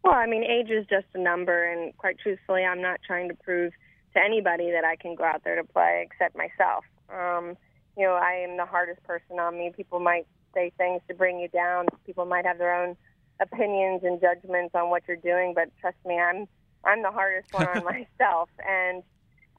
Well, 0.04 0.14
I 0.14 0.26
mean, 0.26 0.44
age 0.44 0.70
is 0.70 0.86
just 0.88 1.06
a 1.14 1.18
number, 1.18 1.64
and 1.64 1.96
quite 1.96 2.18
truthfully, 2.18 2.64
I'm 2.64 2.80
not 2.80 3.00
trying 3.06 3.28
to 3.28 3.34
prove 3.34 3.72
to 4.14 4.20
anybody 4.24 4.70
that 4.70 4.84
I 4.84 4.96
can 4.96 5.14
go 5.14 5.24
out 5.24 5.42
there 5.44 5.56
to 5.56 5.64
play 5.64 6.06
except 6.08 6.36
myself. 6.36 6.84
Um, 7.12 7.56
you 7.96 8.04
know, 8.04 8.14
I 8.14 8.44
am 8.48 8.56
the 8.56 8.64
hardest 8.64 9.02
person 9.04 9.38
on 9.38 9.58
me. 9.58 9.72
People 9.76 10.00
might 10.00 10.26
say 10.54 10.72
things 10.78 11.02
to 11.08 11.14
bring 11.14 11.40
you 11.40 11.48
down. 11.48 11.86
People 12.06 12.24
might 12.24 12.46
have 12.46 12.58
their 12.58 12.74
own 12.74 12.96
opinions 13.40 14.02
and 14.04 14.20
judgments 14.20 14.74
on 14.74 14.90
what 14.90 15.02
you're 15.06 15.16
doing, 15.16 15.52
but 15.54 15.70
trust 15.80 15.96
me, 16.06 16.18
I'm 16.18 16.46
I'm 16.84 17.02
the 17.02 17.10
hardest 17.10 17.52
one 17.52 17.66
on 17.66 17.84
myself. 18.20 18.48
And 18.66 19.02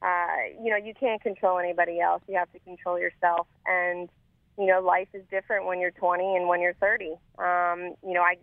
uh, 0.02 0.62
you 0.62 0.70
know, 0.70 0.76
you 0.76 0.94
can't 0.98 1.22
control 1.22 1.58
anybody 1.58 2.00
else. 2.00 2.22
You 2.26 2.36
have 2.36 2.50
to 2.52 2.58
control 2.60 2.98
yourself. 2.98 3.46
And 3.66 4.08
you 4.58 4.66
know, 4.66 4.80
life 4.80 5.08
is 5.14 5.22
different 5.30 5.66
when 5.66 5.80
you're 5.80 5.90
20 5.90 6.36
and 6.36 6.48
when 6.48 6.60
you're 6.60 6.74
30. 6.74 7.12
Um, 7.38 7.94
you 8.02 8.14
know, 8.14 8.22
I 8.22 8.36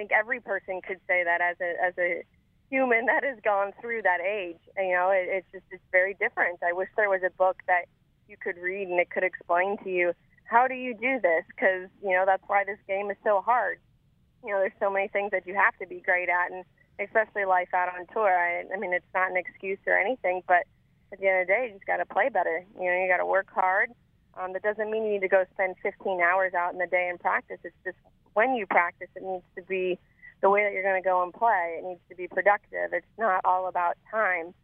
think 0.00 0.12
every 0.12 0.40
person 0.40 0.80
could 0.80 0.96
say 1.06 1.22
that 1.24 1.42
as 1.42 1.56
a 1.60 1.76
as 1.84 1.92
a 1.98 2.24
human 2.70 3.04
that 3.04 3.22
has 3.22 3.36
gone 3.44 3.72
through 3.82 4.00
that 4.00 4.20
age. 4.24 4.56
You 4.78 4.92
know, 4.92 5.10
it, 5.10 5.28
it's 5.28 5.46
just 5.52 5.64
it's 5.70 5.84
very 5.92 6.14
different. 6.14 6.60
I 6.66 6.72
wish 6.72 6.88
there 6.96 7.10
was 7.10 7.20
a 7.20 7.30
book 7.36 7.58
that 7.66 7.84
you 8.26 8.36
could 8.40 8.56
read 8.56 8.88
and 8.88 8.98
it 8.98 9.10
could 9.10 9.24
explain 9.24 9.76
to 9.84 9.90
you 9.90 10.14
how 10.44 10.66
do 10.66 10.74
you 10.74 10.94
do 10.94 11.20
this? 11.20 11.44
Because 11.48 11.92
you 12.02 12.12
know 12.16 12.24
that's 12.24 12.42
why 12.46 12.64
this 12.64 12.78
game 12.88 13.10
is 13.10 13.18
so 13.22 13.42
hard. 13.44 13.78
You 14.42 14.52
know, 14.52 14.58
there's 14.58 14.80
so 14.80 14.90
many 14.90 15.08
things 15.08 15.32
that 15.32 15.46
you 15.46 15.54
have 15.54 15.76
to 15.82 15.86
be 15.86 16.00
great 16.00 16.30
at, 16.30 16.50
and 16.50 16.64
especially 16.98 17.44
life 17.44 17.68
out 17.74 17.92
on 17.92 18.06
tour. 18.10 18.32
I, 18.32 18.64
I 18.72 18.78
mean, 18.78 18.94
it's 18.94 19.12
not 19.12 19.30
an 19.30 19.36
excuse 19.36 19.78
or 19.86 19.98
anything, 19.98 20.42
but 20.48 20.64
at 21.12 21.20
the 21.20 21.28
end 21.28 21.42
of 21.42 21.46
the 21.46 21.52
day, 21.52 21.66
you 21.66 21.74
just 21.74 21.86
got 21.86 21.98
to 21.98 22.06
play 22.06 22.30
better. 22.30 22.64
You 22.80 22.86
know, 22.86 22.96
you 22.96 23.06
got 23.06 23.18
to 23.18 23.26
work 23.26 23.48
hard. 23.52 23.90
Um, 24.38 24.52
that 24.52 24.62
doesn't 24.62 24.90
mean 24.90 25.04
you 25.04 25.12
need 25.12 25.22
to 25.22 25.28
go 25.28 25.44
spend 25.54 25.76
15 25.82 26.20
hours 26.20 26.54
out 26.54 26.72
in 26.72 26.78
the 26.78 26.86
day 26.86 27.08
and 27.10 27.18
practice. 27.18 27.58
It's 27.64 27.74
just 27.84 27.96
when 28.34 28.54
you 28.54 28.66
practice, 28.66 29.08
it 29.16 29.22
needs 29.22 29.44
to 29.56 29.62
be 29.62 29.98
the 30.40 30.50
way 30.50 30.64
that 30.64 30.72
you're 30.72 30.82
going 30.82 31.00
to 31.00 31.06
go 31.06 31.22
and 31.22 31.32
play. 31.32 31.78
It 31.78 31.84
needs 31.84 32.00
to 32.08 32.16
be 32.16 32.28
productive. 32.28 32.92
It's 32.92 33.06
not 33.18 33.40
all 33.44 33.68
about 33.68 33.96
time. 34.10 34.54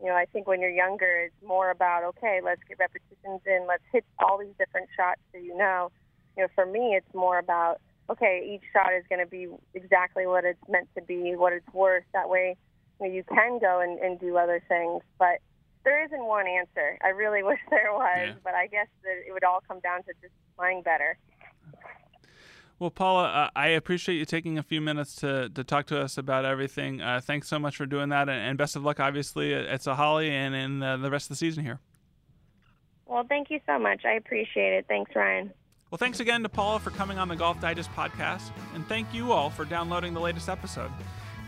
You 0.00 0.08
know, 0.08 0.14
I 0.14 0.26
think 0.26 0.46
when 0.46 0.60
you're 0.60 0.70
younger, 0.70 1.24
it's 1.26 1.46
more 1.46 1.70
about 1.70 2.04
okay, 2.04 2.40
let's 2.44 2.60
get 2.68 2.78
repetitions 2.78 3.40
in, 3.46 3.66
let's 3.66 3.82
hit 3.92 4.04
all 4.18 4.38
these 4.38 4.54
different 4.58 4.88
shots 4.96 5.20
so 5.32 5.38
you 5.38 5.56
know. 5.56 5.90
You 6.36 6.42
know, 6.42 6.48
for 6.54 6.66
me, 6.66 6.94
it's 6.96 7.14
more 7.14 7.38
about 7.38 7.80
okay, 8.10 8.48
each 8.54 8.62
shot 8.72 8.92
is 8.94 9.04
going 9.08 9.24
to 9.24 9.26
be 9.26 9.48
exactly 9.74 10.26
what 10.26 10.44
it's 10.44 10.60
meant 10.68 10.88
to 10.94 11.02
be, 11.02 11.34
what 11.34 11.52
it's 11.52 11.66
worth. 11.72 12.04
That 12.12 12.28
way, 12.28 12.56
you, 13.00 13.06
know, 13.06 13.12
you 13.12 13.24
can 13.24 13.58
go 13.58 13.80
and, 13.80 13.98
and 13.98 14.20
do 14.20 14.36
other 14.36 14.62
things, 14.68 15.02
but 15.18 15.40
there 15.86 16.04
isn't 16.04 16.24
one 16.26 16.46
answer. 16.46 16.98
I 17.02 17.08
really 17.08 17.42
wish 17.50 17.60
there 17.70 17.92
was, 17.94 18.18
yeah. 18.18 18.32
but 18.44 18.54
I 18.54 18.66
guess 18.66 18.88
that 19.04 19.26
it 19.26 19.32
would 19.32 19.44
all 19.44 19.62
come 19.66 19.80
down 19.80 20.02
to 20.02 20.12
just 20.20 20.34
playing 20.58 20.82
better. 20.82 21.16
Well, 22.78 22.90
Paula, 22.90 23.24
uh, 23.28 23.50
I 23.56 23.68
appreciate 23.68 24.16
you 24.16 24.26
taking 24.26 24.58
a 24.58 24.62
few 24.62 24.82
minutes 24.82 25.16
to, 25.16 25.48
to 25.48 25.64
talk 25.64 25.86
to 25.86 25.98
us 25.98 26.18
about 26.18 26.44
everything. 26.44 27.00
Uh, 27.00 27.22
thanks 27.22 27.48
so 27.48 27.58
much 27.58 27.76
for 27.76 27.86
doing 27.86 28.10
that, 28.10 28.28
and, 28.28 28.38
and, 28.38 28.58
best 28.58 28.76
of 28.76 28.84
luck, 28.84 29.00
obviously, 29.00 29.54
at 29.54 29.80
Sahalee 29.80 30.28
and 30.28 30.54
in 30.54 30.82
uh, 30.82 30.98
the 30.98 31.10
rest 31.10 31.26
of 31.26 31.28
the 31.30 31.36
season 31.36 31.64
here. 31.64 31.80
Well, 33.06 33.24
thank 33.26 33.48
you 33.50 33.60
so 33.64 33.78
much. 33.78 34.04
I 34.04 34.14
appreciate 34.14 34.74
it. 34.74 34.84
Thanks, 34.88 35.10
Ryan. 35.14 35.52
Well, 35.90 35.96
thanks 35.98 36.20
again 36.20 36.42
to 36.42 36.50
Paula 36.50 36.80
for 36.80 36.90
coming 36.90 37.16
on 37.16 37.28
the 37.28 37.36
Golf 37.36 37.60
Digest 37.60 37.90
podcast, 37.92 38.50
and 38.74 38.86
thank 38.88 39.14
you 39.14 39.32
all 39.32 39.48
for 39.48 39.64
downloading 39.64 40.12
the 40.12 40.20
latest 40.20 40.50
episode. 40.50 40.90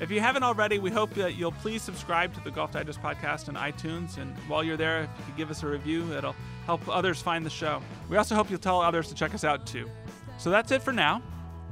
If 0.00 0.12
you 0.12 0.20
haven't 0.20 0.44
already, 0.44 0.78
we 0.78 0.90
hope 0.90 1.12
that 1.14 1.34
you'll 1.34 1.50
please 1.50 1.82
subscribe 1.82 2.32
to 2.34 2.40
the 2.44 2.52
Golf 2.52 2.70
Digest 2.70 3.02
podcast 3.02 3.48
on 3.48 3.56
iTunes. 3.56 4.16
And 4.16 4.36
while 4.46 4.62
you're 4.62 4.76
there, 4.76 5.02
if 5.02 5.10
you 5.18 5.24
could 5.24 5.36
give 5.36 5.50
us 5.50 5.64
a 5.64 5.66
review, 5.66 6.12
it'll 6.12 6.36
help 6.66 6.88
others 6.88 7.20
find 7.20 7.44
the 7.44 7.50
show. 7.50 7.82
We 8.08 8.16
also 8.16 8.36
hope 8.36 8.48
you'll 8.48 8.60
tell 8.60 8.80
others 8.80 9.08
to 9.08 9.14
check 9.14 9.34
us 9.34 9.42
out 9.42 9.66
too. 9.66 9.90
So 10.38 10.50
that's 10.50 10.70
it 10.70 10.82
for 10.82 10.92
now. 10.92 11.20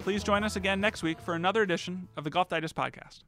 Please 0.01 0.25
join 0.25 0.43
us 0.43 0.57
again 0.57 0.81
next 0.81 1.05
week 1.05 1.21
for 1.21 1.35
another 1.35 1.63
edition 1.63 2.09
of 2.17 2.25
the 2.25 2.31
Golf 2.31 2.49
Digest 2.49 2.75
podcast. 2.75 3.23